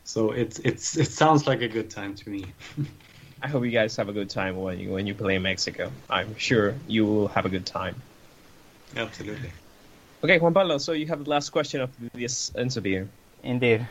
So 0.05 0.31
it's 0.31 0.59
it's 0.61 0.97
it 0.97 1.11
sounds 1.11 1.47
like 1.47 1.63
a 1.63 1.69
good 1.69 1.91
time 1.91 2.15
to 2.15 2.31
me. 2.31 2.45
I 3.43 3.49
hope 3.49 3.65
you 3.65 3.71
guys 3.71 3.97
have 3.97 4.09
a 4.09 4.13
good 4.13 4.31
time 4.31 4.57
when 4.57 4.79
you 4.79 4.91
when 4.91 5.07
you 5.07 5.15
play 5.15 5.39
Mexico. 5.39 5.91
I'm 6.09 6.37
sure 6.37 6.75
you 6.87 7.05
will 7.05 7.29
have 7.29 7.45
a 7.45 7.49
good 7.49 7.67
time. 7.67 7.97
Absolutely. 8.97 9.51
Okay, 10.25 10.39
Juan 10.39 10.55
Pablo, 10.55 10.79
so 10.79 10.93
you 10.93 11.07
have 11.07 11.25
the 11.25 11.31
last 11.31 11.51
question 11.51 11.81
of 11.81 11.91
this 12.15 12.53
interview. 12.57 13.07
Indeed. 13.43 13.87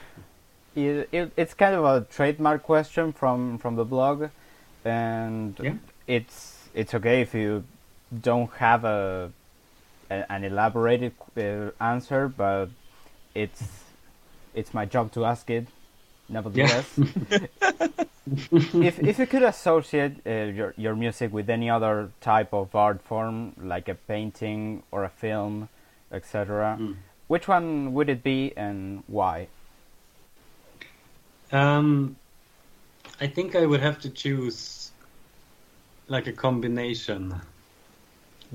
It, 0.75 1.09
it, 1.11 1.31
it's 1.35 1.53
kind 1.53 1.75
of 1.75 1.83
a 1.83 2.05
trademark 2.09 2.63
question 2.63 3.11
from, 3.11 3.57
from 3.57 3.75
the 3.75 3.83
blog, 3.83 4.29
and 4.85 5.59
Yeah. 5.61 5.73
it's 6.07 6.57
it's 6.73 6.93
okay 6.93 7.19
if 7.21 7.33
you 7.33 7.65
don't 8.21 8.49
have 8.53 8.85
a, 8.85 9.31
a 10.09 10.31
an 10.31 10.45
elaborated 10.45 11.11
uh, 11.37 11.71
answer, 11.83 12.29
but 12.29 12.69
it's 13.35 13.61
it's 14.53 14.73
my 14.73 14.85
job 14.85 15.11
to 15.13 15.25
ask 15.25 15.49
it. 15.49 15.67
Nevertheless, 16.29 16.97
if 18.27 18.99
if 18.99 19.19
you 19.19 19.25
could 19.25 19.43
associate 19.43 20.17
uh, 20.25 20.29
your 20.53 20.73
your 20.77 20.95
music 20.95 21.33
with 21.33 21.49
any 21.49 21.69
other 21.69 22.11
type 22.21 22.53
of 22.53 22.75
art 22.75 23.01
form, 23.01 23.53
like 23.61 23.89
a 23.89 23.95
painting 23.95 24.83
or 24.91 25.03
a 25.03 25.09
film, 25.09 25.69
etc., 26.11 26.77
Mm. 26.79 26.95
which 27.27 27.47
one 27.47 27.93
would 27.93 28.09
it 28.09 28.21
be 28.23 28.53
and 28.55 29.03
why? 29.07 29.47
Um, 31.51 32.15
I 33.19 33.27
think 33.27 33.55
I 33.55 33.65
would 33.65 33.81
have 33.81 33.99
to 34.01 34.09
choose 34.09 34.91
like 36.07 36.27
a 36.27 36.33
combination 36.33 37.35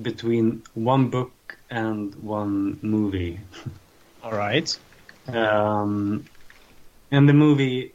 between 0.01 0.62
one 0.75 1.09
book 1.11 1.33
and 1.71 2.14
one 2.17 2.79
movie. 2.83 3.41
All 4.23 4.33
right. 4.33 4.79
Um, 5.29 6.25
and 7.11 7.29
the 7.29 7.33
movie 7.33 7.93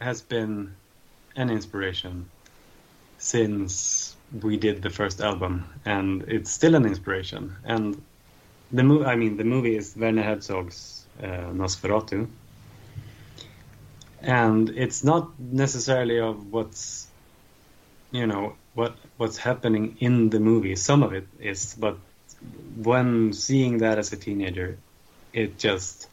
has 0.00 0.20
been 0.22 0.74
an 1.36 1.50
inspiration 1.50 2.28
since 3.18 4.16
we 4.42 4.56
did 4.56 4.82
the 4.82 4.90
first 4.90 5.20
album, 5.20 5.66
and 5.84 6.22
it's 6.28 6.50
still 6.50 6.74
an 6.74 6.86
inspiration. 6.86 7.56
And 7.64 8.00
the 8.72 8.82
movie, 8.82 9.04
I 9.04 9.16
mean, 9.16 9.36
the 9.36 9.44
movie 9.44 9.76
is 9.76 9.94
Werner 9.96 10.22
Herzog's 10.22 11.04
uh, 11.22 11.52
Nosferatu, 11.52 12.28
and 14.22 14.70
it's 14.70 15.02
not 15.02 15.38
necessarily 15.38 16.20
of 16.20 16.52
what's, 16.52 17.08
you 18.12 18.26
know, 18.26 18.54
what 18.74 18.94
what's 19.16 19.36
happening 19.36 19.96
in 20.00 20.30
the 20.30 20.40
movie. 20.40 20.76
Some 20.76 21.02
of 21.02 21.12
it 21.12 21.26
is, 21.40 21.74
but 21.74 21.98
when 22.76 23.32
seeing 23.32 23.78
that 23.78 23.98
as 23.98 24.12
a 24.12 24.16
teenager, 24.16 24.78
it 25.32 25.58
just 25.58 26.08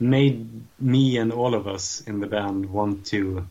made 0.00 0.62
me 0.78 1.18
and 1.18 1.32
all 1.32 1.54
of 1.54 1.66
us 1.66 2.00
in 2.02 2.20
the 2.20 2.26
band 2.26 2.70
want 2.70 3.06
to 3.06 3.46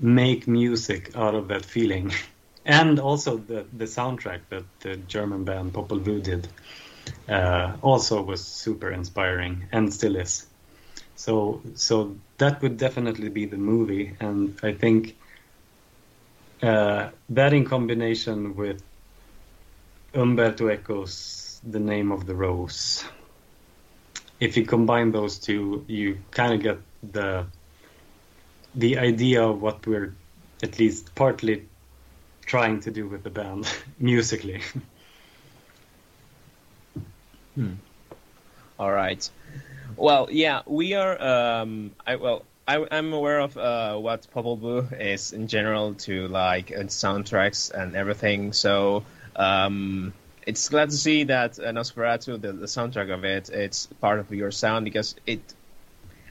make 0.00 0.48
music 0.48 1.14
out 1.16 1.34
of 1.34 1.48
that 1.48 1.64
feeling. 1.64 2.12
And 2.62 3.00
also 3.00 3.38
the, 3.38 3.64
the 3.72 3.86
soundtrack 3.86 4.40
that 4.50 4.64
the 4.80 4.96
German 4.96 5.44
band 5.44 5.72
Popol 5.72 5.98
Vuh 5.98 6.22
did 6.22 6.46
uh, 7.26 7.72
also 7.80 8.22
was 8.22 8.44
super 8.44 8.90
inspiring 8.90 9.64
and 9.72 9.92
still 9.92 10.16
is. 10.16 10.46
So 11.16 11.62
so 11.74 12.16
that 12.36 12.60
would 12.60 12.76
definitely 12.76 13.30
be 13.30 13.46
the 13.46 13.56
movie, 13.56 14.14
and 14.20 14.58
I 14.62 14.74
think 14.74 15.16
uh, 16.62 17.08
that 17.30 17.54
in 17.54 17.64
combination 17.64 18.54
with 18.54 18.82
Umberto 20.14 20.68
Eco's 20.68 21.62
The 21.66 21.80
Name 21.80 22.12
of 22.12 22.26
the 22.26 22.34
Rose 22.34 23.04
if 24.40 24.56
you 24.56 24.64
combine 24.64 25.12
those 25.12 25.38
two, 25.38 25.84
you 25.86 26.18
kind 26.30 26.54
of 26.54 26.62
get 26.62 26.78
the 27.12 27.46
the 28.74 28.98
idea 28.98 29.42
of 29.42 29.60
what 29.60 29.86
we're 29.86 30.14
at 30.62 30.78
least 30.78 31.14
partly 31.14 31.66
trying 32.46 32.80
to 32.80 32.90
do 32.90 33.08
with 33.08 33.22
the 33.22 33.30
band 33.30 33.66
musically. 33.98 34.60
All 38.78 38.92
right. 38.92 39.28
Well, 39.96 40.28
yeah, 40.30 40.62
we 40.66 40.94
are. 40.94 41.20
Um, 41.20 41.92
I 42.06 42.16
well, 42.16 42.44
I, 42.66 42.86
I'm 42.90 43.12
aware 43.12 43.40
of 43.40 43.56
uh, 43.56 43.96
what 43.96 44.26
Popol 44.32 44.58
Vuh 44.58 45.00
is 45.00 45.32
in 45.32 45.48
general 45.48 45.94
to 46.06 46.28
like 46.28 46.70
its 46.70 46.96
soundtracks 46.96 47.70
and 47.70 47.94
everything. 47.94 48.52
So 48.52 49.04
um, 49.36 50.14
it's 50.46 50.68
glad 50.68 50.90
to 50.90 50.96
see 50.96 51.24
that 51.24 51.58
uh, 51.58 51.64
Nosferatu, 51.72 52.40
the, 52.40 52.52
the 52.52 52.66
soundtrack 52.66 53.12
of 53.12 53.24
it, 53.24 53.50
it's 53.50 53.86
part 54.00 54.20
of 54.20 54.32
your 54.32 54.50
sound 54.50 54.84
because 54.84 55.14
it. 55.26 55.40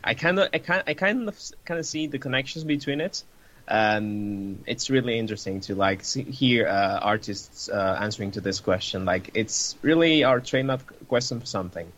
I 0.04 0.14
kind 0.14 0.40
of, 0.40 0.50
I 0.54 0.60
kind, 0.60 0.84
I 0.88 0.94
kind 0.94 1.28
of, 1.28 1.38
kind 1.66 1.80
of 1.80 1.86
see 1.86 2.08
the 2.08 2.20
connections 2.20 2.64
between 2.64 3.02
it, 3.02 3.24
and 3.68 4.64
it's 4.66 4.90
really 4.90 5.20
interesting 5.20 5.62
to 5.62 5.76
like 5.76 6.04
see, 6.04 6.24
hear 6.24 6.68
uh, 6.68 7.00
artists 7.02 7.70
uh, 7.70 7.98
answering 8.02 8.32
to 8.32 8.42
this 8.42 8.60
question. 8.60 9.06
Like, 9.06 9.32
it's 9.34 9.76
really 9.82 10.24
our 10.24 10.40
trademark 10.40 11.08
question 11.08 11.40
for 11.40 11.46
something. 11.46 11.92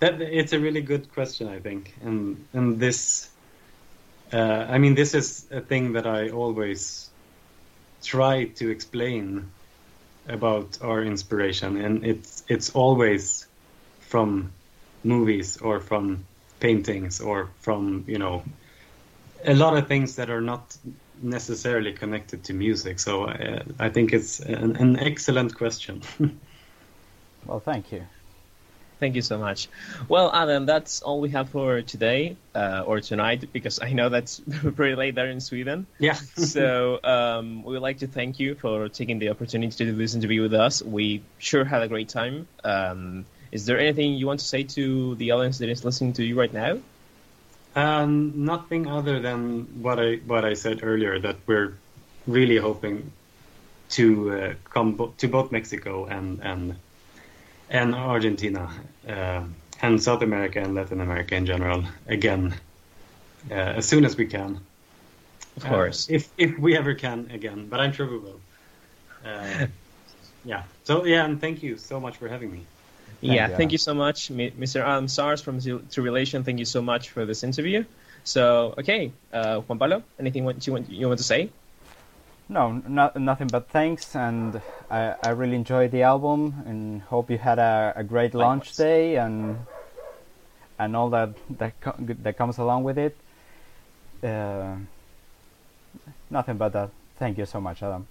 That 0.00 0.20
it's 0.20 0.52
a 0.52 0.58
really 0.58 0.82
good 0.82 1.12
question, 1.12 1.48
I 1.48 1.60
think, 1.60 1.94
and 2.02 2.44
and 2.52 2.78
this, 2.78 3.30
uh, 4.32 4.36
I 4.36 4.78
mean, 4.78 4.94
this 4.94 5.14
is 5.14 5.46
a 5.50 5.60
thing 5.60 5.94
that 5.94 6.06
I 6.06 6.30
always 6.30 7.08
try 8.02 8.44
to 8.44 8.70
explain 8.70 9.50
about 10.28 10.78
our 10.82 11.02
inspiration, 11.02 11.80
and 11.80 12.04
it's 12.04 12.44
it's 12.48 12.70
always 12.70 13.46
from 14.00 14.52
movies 15.02 15.56
or 15.56 15.80
from 15.80 16.26
paintings 16.60 17.20
or 17.20 17.48
from 17.60 18.04
you 18.06 18.18
know 18.18 18.42
a 19.44 19.54
lot 19.54 19.76
of 19.76 19.88
things 19.88 20.16
that 20.16 20.30
are 20.30 20.40
not 20.40 20.76
necessarily 21.22 21.92
connected 21.92 22.44
to 22.44 22.54
music. 22.54 22.98
So 22.98 23.24
uh, 23.24 23.62
I 23.78 23.88
think 23.88 24.12
it's 24.12 24.40
an, 24.40 24.76
an 24.76 24.98
excellent 24.98 25.54
question. 25.54 26.02
Well, 27.46 27.60
thank 27.60 27.90
you. 27.90 28.04
Thank 28.98 29.16
you 29.16 29.22
so 29.22 29.38
much. 29.38 29.68
Well, 30.08 30.30
Adam, 30.32 30.66
that's 30.66 31.00
all 31.00 31.20
we 31.20 31.30
have 31.30 31.48
for 31.48 31.80
today 31.80 32.36
uh, 32.54 32.84
or 32.86 33.00
tonight 33.00 33.50
because 33.50 33.80
I 33.80 33.94
know 33.94 34.10
that's 34.10 34.40
pretty 34.76 34.94
late 34.94 35.14
there 35.14 35.30
in 35.30 35.40
Sweden. 35.40 35.86
yeah. 35.98 36.12
so 36.36 37.00
um, 37.02 37.62
we 37.64 37.72
would 37.72 37.82
like 37.82 37.98
to 38.00 38.06
thank 38.06 38.38
you 38.38 38.54
for 38.56 38.90
taking 38.90 39.18
the 39.18 39.30
opportunity 39.30 39.72
to 39.72 39.84
do 39.86 39.92
this 39.96 40.14
interview 40.14 40.42
with 40.42 40.52
us. 40.52 40.82
We 40.82 41.22
sure 41.38 41.64
had 41.64 41.82
a 41.82 41.88
great 41.88 42.10
time. 42.10 42.46
Um, 42.62 43.24
is 43.52 43.66
there 43.66 43.78
anything 43.78 44.14
you 44.14 44.26
want 44.26 44.40
to 44.40 44.46
say 44.46 44.64
to 44.64 45.14
the 45.16 45.32
audience 45.32 45.58
that 45.58 45.68
is 45.68 45.84
listening 45.84 46.12
to 46.14 46.24
you 46.24 46.38
right 46.38 46.52
now? 46.52 46.78
Um, 47.74 48.44
nothing 48.44 48.86
other 48.88 49.20
than 49.20 49.82
what 49.82 49.98
I 50.00 50.16
what 50.26 50.44
I 50.44 50.54
said 50.54 50.80
earlier 50.82 51.18
that 51.20 51.36
we're 51.46 51.74
really 52.26 52.56
hoping 52.56 53.12
to 53.90 54.32
uh, 54.32 54.54
come 54.64 54.96
bo- 54.96 55.14
to 55.18 55.28
both 55.28 55.52
Mexico 55.52 56.06
and 56.06 56.40
and 56.42 56.76
and 57.70 57.94
Argentina 57.94 58.70
uh, 59.08 59.44
and 59.82 60.02
South 60.02 60.22
America 60.22 60.60
and 60.60 60.74
Latin 60.74 61.00
America 61.00 61.34
in 61.36 61.46
general 61.46 61.84
again 62.06 62.54
uh, 63.50 63.54
as 63.78 63.86
soon 63.88 64.04
as 64.04 64.16
we 64.16 64.26
can. 64.26 64.60
Of 65.56 65.64
Uh, 65.64 65.68
course. 65.68 66.08
if 66.08 66.32
if 66.36 66.58
we 66.58 66.76
ever 66.76 66.94
can 66.94 67.30
again, 67.30 67.68
but 67.68 67.80
I'm 67.80 67.92
sure 67.92 68.06
we 68.10 68.18
will. 68.18 68.40
Uh, 69.24 69.66
yeah. 70.44 70.64
So 70.84 71.04
yeah, 71.04 71.24
and 71.24 71.40
thank 71.40 71.62
you 71.62 71.76
so 71.76 72.00
much 72.00 72.16
for 72.18 72.28
having 72.28 72.50
me. 72.52 72.66
Thank 73.20 73.32
yeah, 73.32 73.48
you, 73.48 73.56
thank 73.56 73.72
you 73.72 73.78
so 73.78 73.92
much, 73.92 74.30
Mr. 74.30 74.82
Adam 74.82 75.06
Zaars 75.06 75.42
from 75.42 75.60
Tribulation. 75.90 76.42
Thank 76.42 76.58
you 76.58 76.64
so 76.64 76.80
much 76.80 77.10
for 77.10 77.26
this 77.26 77.42
interview. 77.44 77.84
So, 78.24 78.74
okay, 78.78 79.12
uh, 79.32 79.60
Juan 79.60 79.78
Pablo, 79.78 80.02
anything 80.18 80.42
you 80.42 80.72
want 80.72 80.90
you 80.90 81.06
want 81.06 81.18
to 81.18 81.24
say? 81.24 81.50
No, 82.48 82.82
no, 82.88 83.12
nothing 83.14 83.48
but 83.48 83.68
thanks, 83.68 84.16
and 84.16 84.60
I, 84.90 85.14
I 85.22 85.30
really 85.30 85.54
enjoyed 85.54 85.92
the 85.92 86.02
album, 86.02 86.62
and 86.66 87.02
hope 87.02 87.30
you 87.30 87.38
had 87.38 87.58
a, 87.58 87.92
a 87.94 88.02
great 88.02 88.34
launch 88.34 88.64
Likewise. 88.64 88.76
day 88.76 89.16
and 89.16 89.58
and 90.78 90.96
all 90.96 91.10
that 91.10 91.30
that 91.58 91.80
co- 91.80 91.94
that 91.98 92.36
comes 92.36 92.58
along 92.58 92.84
with 92.84 92.98
it. 92.98 93.14
Uh, 94.24 94.76
nothing 96.30 96.56
but 96.56 96.72
that. 96.72 96.90
Thank 97.18 97.38
you 97.38 97.46
so 97.46 97.60
much, 97.60 97.82
Adam. 97.82 98.06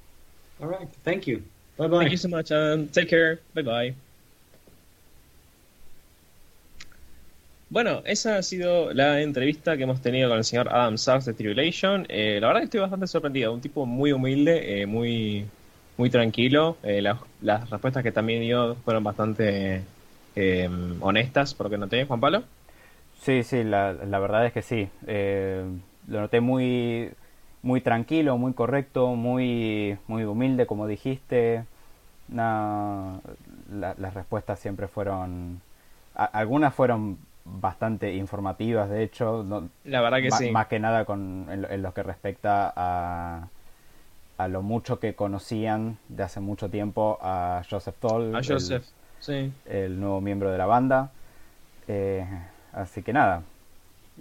All 0.62 0.68
right. 0.68 0.88
Thank 1.04 1.28
you. 1.28 1.44
Bye 1.78 1.88
bye. 1.88 2.00
Thank 2.00 2.12
you 2.12 2.18
so 2.18 2.30
much. 2.30 2.52
Um, 2.52 2.88
take 2.88 3.10
care. 3.10 3.40
Bye 3.56 3.64
bye. 3.64 3.96
Bueno, 7.70 8.02
esa 8.06 8.38
ha 8.38 8.42
sido 8.44 8.94
la 8.94 9.22
entrevista 9.22 9.78
que 9.78 9.84
hemos 9.84 10.02
tenido 10.02 10.28
con 10.28 10.40
el 10.40 10.44
señor 10.44 10.70
Adam 10.70 10.98
Sachs 10.98 11.26
de 11.26 11.36
Tribulation. 11.36 12.08
Eh, 12.10 12.40
la 12.42 12.48
verdad 12.48 12.62
que 12.62 12.66
estoy 12.66 12.80
bastante 12.80 13.06
sorprendido. 13.06 13.54
Un 13.54 13.62
tipo 13.62 13.86
muy 13.86 14.12
humilde, 14.12 14.82
eh, 14.82 14.88
muy, 14.88 15.46
muy 15.96 16.10
tranquilo. 16.10 16.78
Eh, 16.82 17.00
las, 17.04 17.70
respuestas 17.70 18.02
que 18.02 18.12
también 18.12 18.42
dio 18.42 18.74
fueron 18.84 19.04
bastante 19.04 19.84
honestas, 21.02 21.54
por 21.54 21.68
lo 21.68 21.70
que 21.70 21.78
noté. 21.78 22.06
Juan 22.06 22.20
Pablo. 22.20 22.44
Sí, 23.22 23.44
sí, 23.44 23.64
la, 23.64 23.94
la 23.94 24.18
verdad 24.18 24.48
es 24.48 24.54
que 24.54 24.64
sí. 24.64 24.90
Lo 26.08 26.22
noté 26.22 26.42
muy, 26.42 27.12
muy 27.62 27.82
tranquilo, 27.82 28.38
muy 28.38 28.54
correcto, 28.54 29.16
muy, 29.16 29.96
muy 30.08 30.24
humilde, 30.24 30.66
como 30.66 30.88
dijiste. 30.88 31.66
Las 32.34 33.22
respuestas 34.16 34.60
siempre 34.60 34.88
fueron, 34.88 35.62
algunas 36.16 36.74
fueron 36.74 37.29
bastante 37.60 38.14
informativas, 38.16 38.90
de 38.90 39.04
hecho, 39.04 39.44
no- 39.44 39.70
La 39.84 40.02
verdad 40.02 40.20
que 40.22 40.32
sí. 40.32 40.52
más 40.52 40.68
que 40.68 40.80
nada 40.80 41.06
con, 41.06 41.48
en, 41.50 41.62
lo- 41.64 41.70
en 41.70 41.82
lo 41.82 41.94
que 41.94 42.04
respecta 42.04 42.72
a, 42.76 43.48
a 44.38 44.48
lo 44.48 44.62
mucho 44.62 45.00
que 45.00 45.16
conocían 45.16 45.98
de 46.10 46.24
hace 46.24 46.40
mucho 46.40 46.70
tiempo 46.70 47.18
a 47.22 47.62
Joseph 47.70 47.96
Toll, 48.00 48.36
A 48.36 48.40
el- 48.40 48.46
Joseph. 48.48 48.86
Sí. 49.20 49.52
el 49.66 50.00
nuevo 50.00 50.22
miembro 50.22 50.52
de 50.52 50.58
la 50.58 50.66
banda. 50.66 51.10
Eh, 51.88 52.26
así 52.74 53.02
que 53.02 53.12
nada, 53.14 53.42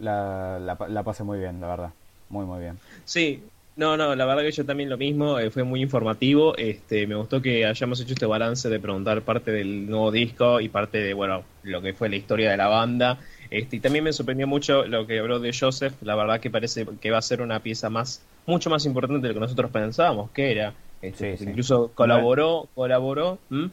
la, 0.01 0.59
la, 0.59 0.76
la 0.89 1.03
pasé 1.03 1.22
muy 1.24 1.39
bien, 1.39 1.61
la 1.61 1.66
verdad. 1.68 1.91
Muy, 2.31 2.47
muy 2.47 2.61
bien. 2.61 2.79
Sí, 3.05 3.43
No, 3.79 3.97
no, 3.97 4.16
la 4.16 4.24
verdad 4.26 4.43
que 4.43 4.51
yo 4.51 4.66
también 4.66 4.91
lo 4.91 4.99
mismo, 4.99 5.39
eh, 5.39 5.51
fue 5.53 5.62
muy 5.62 5.81
informativo. 5.81 6.57
Este, 6.57 7.07
me 7.07 7.14
gustó 7.14 7.41
que 7.41 7.64
hayamos 7.64 8.01
hecho 8.01 8.12
este 8.14 8.26
balance 8.26 8.68
de 8.68 8.81
preguntar 8.81 9.22
parte 9.22 9.53
del 9.53 9.89
nuevo 9.89 10.11
disco 10.11 10.61
y 10.61 10.68
parte 10.68 10.99
de, 10.99 11.14
bueno, 11.14 11.45
lo 11.62 11.81
que 11.81 11.95
fue 11.95 12.09
la 12.09 12.16
historia 12.16 12.51
de 12.51 12.57
la 12.57 12.66
banda. 12.66 13.18
Este, 13.51 13.76
y 13.76 13.81
también 13.81 14.03
me 14.03 14.12
sorprendió 14.12 14.49
mucho 14.49 14.85
lo 14.85 15.07
que 15.07 15.20
habló 15.20 15.39
de 15.39 15.57
Joseph. 15.59 15.95
La 16.03 16.16
verdad 16.16 16.41
que 16.41 16.51
parece 16.51 16.87
que 17.01 17.11
va 17.12 17.18
a 17.18 17.22
ser 17.22 17.41
una 17.41 17.61
pieza 17.61 17.89
más, 17.89 18.20
mucho 18.47 18.68
más 18.68 18.85
importante 18.85 19.22
de 19.22 19.29
lo 19.29 19.35
que 19.35 19.41
nosotros 19.41 19.70
pensábamos 19.70 20.31
que 20.33 20.51
era. 20.51 20.74
Este, 21.01 21.37
Sí, 21.37 21.45
sí. 21.45 21.51
Incluso 21.51 21.93
colaboró, 21.95 22.66
colaboró. 22.74 23.39
¿Mm? 23.49 23.66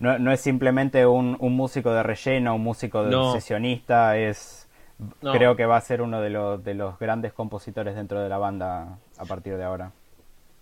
No, 0.00 0.18
no 0.18 0.30
es 0.30 0.42
simplemente 0.42 1.06
un, 1.06 1.38
un 1.40 1.56
músico 1.56 1.90
de 1.94 2.02
relleno, 2.02 2.54
un 2.54 2.62
músico 2.62 3.02
de 3.02 3.10
No. 3.12 3.32
sesionista, 3.32 4.18
es 4.18 4.67
No. 5.20 5.32
creo 5.32 5.54
que 5.56 5.64
va 5.66 5.76
a 5.76 5.80
ser 5.80 6.02
uno 6.02 6.20
de 6.20 6.30
los, 6.30 6.64
de 6.64 6.74
los 6.74 6.98
grandes 6.98 7.32
compositores 7.32 7.94
dentro 7.94 8.20
de 8.20 8.28
la 8.28 8.38
banda 8.38 8.98
a 9.16 9.24
partir 9.24 9.56
de 9.56 9.62
ahora. 9.64 9.92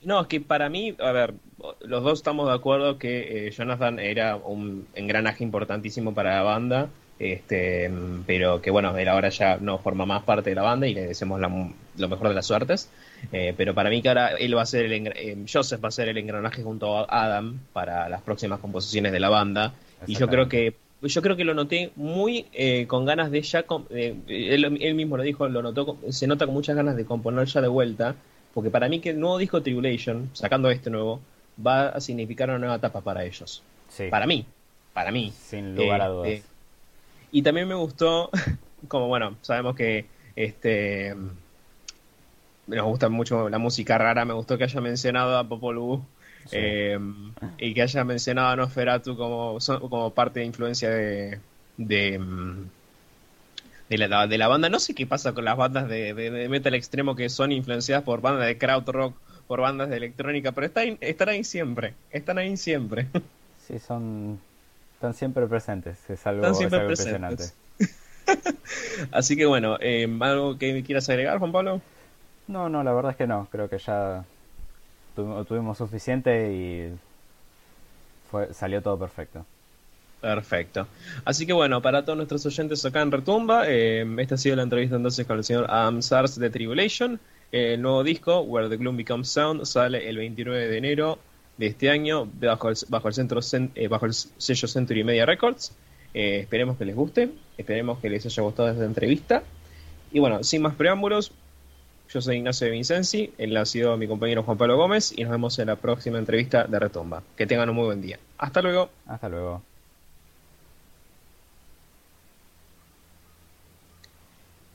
No, 0.02 0.20
es 0.20 0.26
que 0.26 0.40
para 0.42 0.68
mí, 0.68 0.94
a 1.00 1.10
ver, 1.10 1.34
los 1.80 2.02
dos 2.04 2.18
estamos 2.18 2.46
de 2.48 2.54
acuerdo 2.54 2.98
que 2.98 3.46
eh, 3.46 3.50
Jonathan 3.50 3.98
era 3.98 4.36
un 4.36 4.86
engranaje 4.94 5.42
importantísimo 5.42 6.12
para 6.14 6.36
la 6.36 6.42
banda, 6.42 6.88
este, 7.18 7.90
pero 8.26 8.60
que 8.60 8.70
bueno, 8.70 8.96
él 8.96 9.08
ahora 9.08 9.30
ya 9.30 9.56
no 9.56 9.78
forma 9.78 10.04
más 10.04 10.22
parte 10.22 10.50
de 10.50 10.56
la 10.56 10.62
banda 10.62 10.86
y 10.86 10.92
le 10.94 11.06
deseamos 11.06 11.40
la- 11.40 11.48
lo 11.96 12.08
mejor 12.08 12.28
de 12.28 12.34
las 12.34 12.46
suertes. 12.46 12.90
Eh, 13.32 13.54
pero 13.56 13.74
para 13.74 13.88
mí 13.88 14.02
que 14.02 14.08
ahora 14.10 14.28
él 14.38 14.54
va 14.56 14.62
a 14.62 14.66
ser 14.66 14.84
el 14.84 15.06
eh, 15.16 15.36
Joseph 15.50 15.82
va 15.82 15.88
a 15.88 15.92
ser 15.92 16.10
el 16.10 16.18
engranaje 16.18 16.62
junto 16.62 16.98
a 16.98 17.06
Adam 17.08 17.58
para 17.72 18.08
las 18.10 18.20
próximas 18.20 18.60
composiciones 18.60 19.12
de 19.12 19.20
la 19.20 19.30
banda. 19.30 19.72
Y 20.06 20.14
yo 20.14 20.28
creo 20.28 20.46
que 20.48 20.74
yo 21.02 21.22
creo 21.22 21.36
que 21.36 21.44
lo 21.44 21.54
noté 21.54 21.92
muy 21.96 22.46
eh, 22.52 22.86
con 22.86 23.04
ganas 23.04 23.30
de 23.30 23.42
ya 23.42 23.64
eh, 23.90 24.16
él, 24.28 24.78
él 24.80 24.94
mismo 24.94 25.16
lo 25.16 25.22
dijo, 25.22 25.48
lo 25.48 25.62
notó 25.62 25.98
se 26.10 26.26
nota 26.26 26.46
con 26.46 26.54
muchas 26.54 26.76
ganas 26.76 26.96
de 26.96 27.04
componer 27.04 27.46
ya 27.46 27.60
de 27.60 27.68
vuelta, 27.68 28.14
porque 28.54 28.70
para 28.70 28.88
mí 28.88 29.00
que 29.00 29.10
el 29.10 29.20
nuevo 29.20 29.38
disco 29.38 29.62
Tribulation, 29.62 30.30
sacando 30.32 30.70
este 30.70 30.90
nuevo, 30.90 31.20
va 31.64 31.88
a 31.88 32.00
significar 32.00 32.48
una 32.48 32.58
nueva 32.58 32.76
etapa 32.76 33.00
para 33.02 33.24
ellos. 33.24 33.62
Sí, 33.88 34.08
Para 34.10 34.26
mí, 34.26 34.46
para 34.92 35.12
mí. 35.12 35.32
sin 35.36 35.76
lugar 35.76 36.00
a 36.00 36.08
dudas. 36.08 36.28
eh, 36.28 36.42
y 37.32 37.42
también 37.42 37.68
me 37.68 37.74
gustó, 37.74 38.30
como 38.88 39.08
bueno, 39.08 39.36
sabemos 39.42 39.76
que 39.76 40.06
este 40.34 41.14
nos 42.66 42.84
gusta 42.84 43.08
mucho 43.08 43.48
la 43.48 43.58
música 43.58 43.96
rara, 43.98 44.24
me 44.24 44.34
gustó 44.34 44.58
que 44.58 44.64
haya 44.64 44.80
mencionado 44.80 45.38
a 45.38 45.44
Popol 45.44 45.78
Vuh 45.78 46.02
Sí. 46.46 46.56
eh, 46.58 46.98
y 47.58 47.74
que 47.74 47.82
haya 47.82 48.04
mencionado 48.04 48.48
a 48.48 48.56
Nosferatu 48.56 49.16
como, 49.16 49.58
como 49.88 50.10
parte 50.12 50.40
de 50.40 50.46
influencia 50.46 50.90
de, 50.90 51.38
de, 51.76 52.18
mm, 52.18 52.64
de 53.88 53.98
la, 53.98 54.26
de 54.26 54.38
la 54.38 54.48
banda. 54.48 54.68
No 54.68 54.78
sé 54.80 54.94
qué 54.94 55.06
pasa 55.06 55.32
con 55.32 55.44
las 55.44 55.56
bandas 55.56 55.88
de, 55.88 56.14
de- 56.14 56.30
de 56.30 56.48
metal 56.48 56.74
extremo 56.74 57.14
que 57.16 57.28
son 57.28 57.52
influenciadas 57.52 58.04
por 58.04 58.20
bandas 58.20 58.46
de 58.46 58.58
crowd 58.58 58.88
rock, 58.88 59.16
por 59.46 59.60
bandas 59.60 59.88
de 59.88 59.96
electrónica, 59.96 60.52
pero 60.52 60.66
están, 60.66 60.98
están 61.00 61.28
ahí 61.28 61.44
siempre, 61.44 61.94
están 62.10 62.38
ahí 62.38 62.56
siempre. 62.56 63.06
Sí, 63.66 63.80
son 63.80 64.38
están 64.94 65.12
siempre 65.12 65.44
presentes, 65.48 65.98
es 66.08 66.24
algo, 66.24 66.46
es 66.46 66.72
algo 66.72 66.76
impresionante. 66.90 67.44
Así 69.10 69.36
que 69.36 69.44
bueno, 69.44 69.76
eh, 69.80 70.06
¿algo 70.20 70.56
que 70.56 70.84
quieras 70.84 71.08
agregar, 71.08 71.38
Juan 71.40 71.50
Pablo? 71.50 71.80
No, 72.46 72.68
no, 72.68 72.84
la 72.84 72.92
verdad 72.92 73.10
es 73.10 73.16
que 73.16 73.26
no, 73.26 73.48
creo 73.50 73.68
que 73.68 73.78
ya 73.78 74.24
tu- 75.16 75.44
tuvimos 75.46 75.78
suficiente 75.78 76.52
y 76.52 76.92
fue, 78.30 78.52
salió 78.54 78.82
todo 78.82 78.98
perfecto. 78.98 79.44
Perfecto. 80.20 80.86
Así 81.24 81.46
que 81.46 81.52
bueno, 81.52 81.82
para 81.82 82.04
todos 82.04 82.16
nuestros 82.16 82.44
oyentes 82.46 82.84
acá 82.84 83.02
en 83.02 83.12
Retumba, 83.12 83.64
eh, 83.68 84.04
esta 84.18 84.34
ha 84.36 84.38
sido 84.38 84.56
la 84.56 84.62
entrevista 84.62 84.96
entonces 84.96 85.26
con 85.26 85.38
el 85.38 85.44
señor 85.44 85.66
Adam 85.68 86.02
Sars 86.02 86.38
de 86.38 86.50
Tribulation. 86.50 87.20
El 87.52 87.80
nuevo 87.82 88.02
disco, 88.02 88.40
Where 88.40 88.68
the 88.68 88.76
Gloom 88.76 88.96
Becomes 88.96 89.28
Sound, 89.28 89.64
sale 89.66 90.08
el 90.08 90.16
29 90.16 90.68
de 90.68 90.78
enero 90.78 91.18
de 91.58 91.66
este 91.68 91.90
año 91.90 92.28
bajo 92.40 92.68
el, 92.70 92.76
bajo 92.88 93.08
el, 93.08 93.14
centro, 93.14 93.40
cen- 93.40 93.70
eh, 93.74 93.88
bajo 93.88 94.06
el 94.06 94.14
sello 94.14 94.66
Century 94.68 95.04
Media 95.04 95.26
Records. 95.26 95.72
Eh, 96.12 96.40
esperemos 96.40 96.76
que 96.76 96.86
les 96.86 96.96
guste, 96.96 97.30
esperemos 97.56 97.98
que 98.00 98.10
les 98.10 98.24
haya 98.26 98.42
gustado 98.42 98.68
esta 98.70 98.84
entrevista. 98.84 99.42
Y 100.12 100.18
bueno, 100.18 100.42
sin 100.42 100.62
más 100.62 100.74
preámbulos, 100.74 101.30
yo 102.08 102.20
soy 102.20 102.36
Ignacio 102.36 102.66
de 102.66 102.72
Vincenzi, 102.72 103.32
él 103.38 103.56
ha 103.56 103.66
sido 103.66 103.96
mi 103.96 104.06
compañero 104.06 104.42
Juan 104.42 104.58
Pablo 104.58 104.76
Gómez 104.76 105.12
y 105.16 105.22
nos 105.22 105.32
vemos 105.32 105.58
en 105.58 105.66
la 105.66 105.76
próxima 105.76 106.18
entrevista 106.18 106.64
de 106.64 106.78
Retumba. 106.78 107.22
Que 107.36 107.46
tengan 107.46 107.68
un 107.70 107.76
muy 107.76 107.86
buen 107.86 108.02
día. 108.02 108.18
Hasta 108.38 108.62
luego. 108.62 108.90
Hasta 109.06 109.28
luego. 109.28 109.62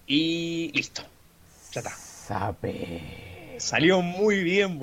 Y 0.07 0.71
listo. 0.73 1.03
Ya 1.71 1.79
está. 1.79 1.91
Sabe. 1.91 3.55
Salió 3.57 4.01
muy 4.01 4.43
bien. 4.43 4.79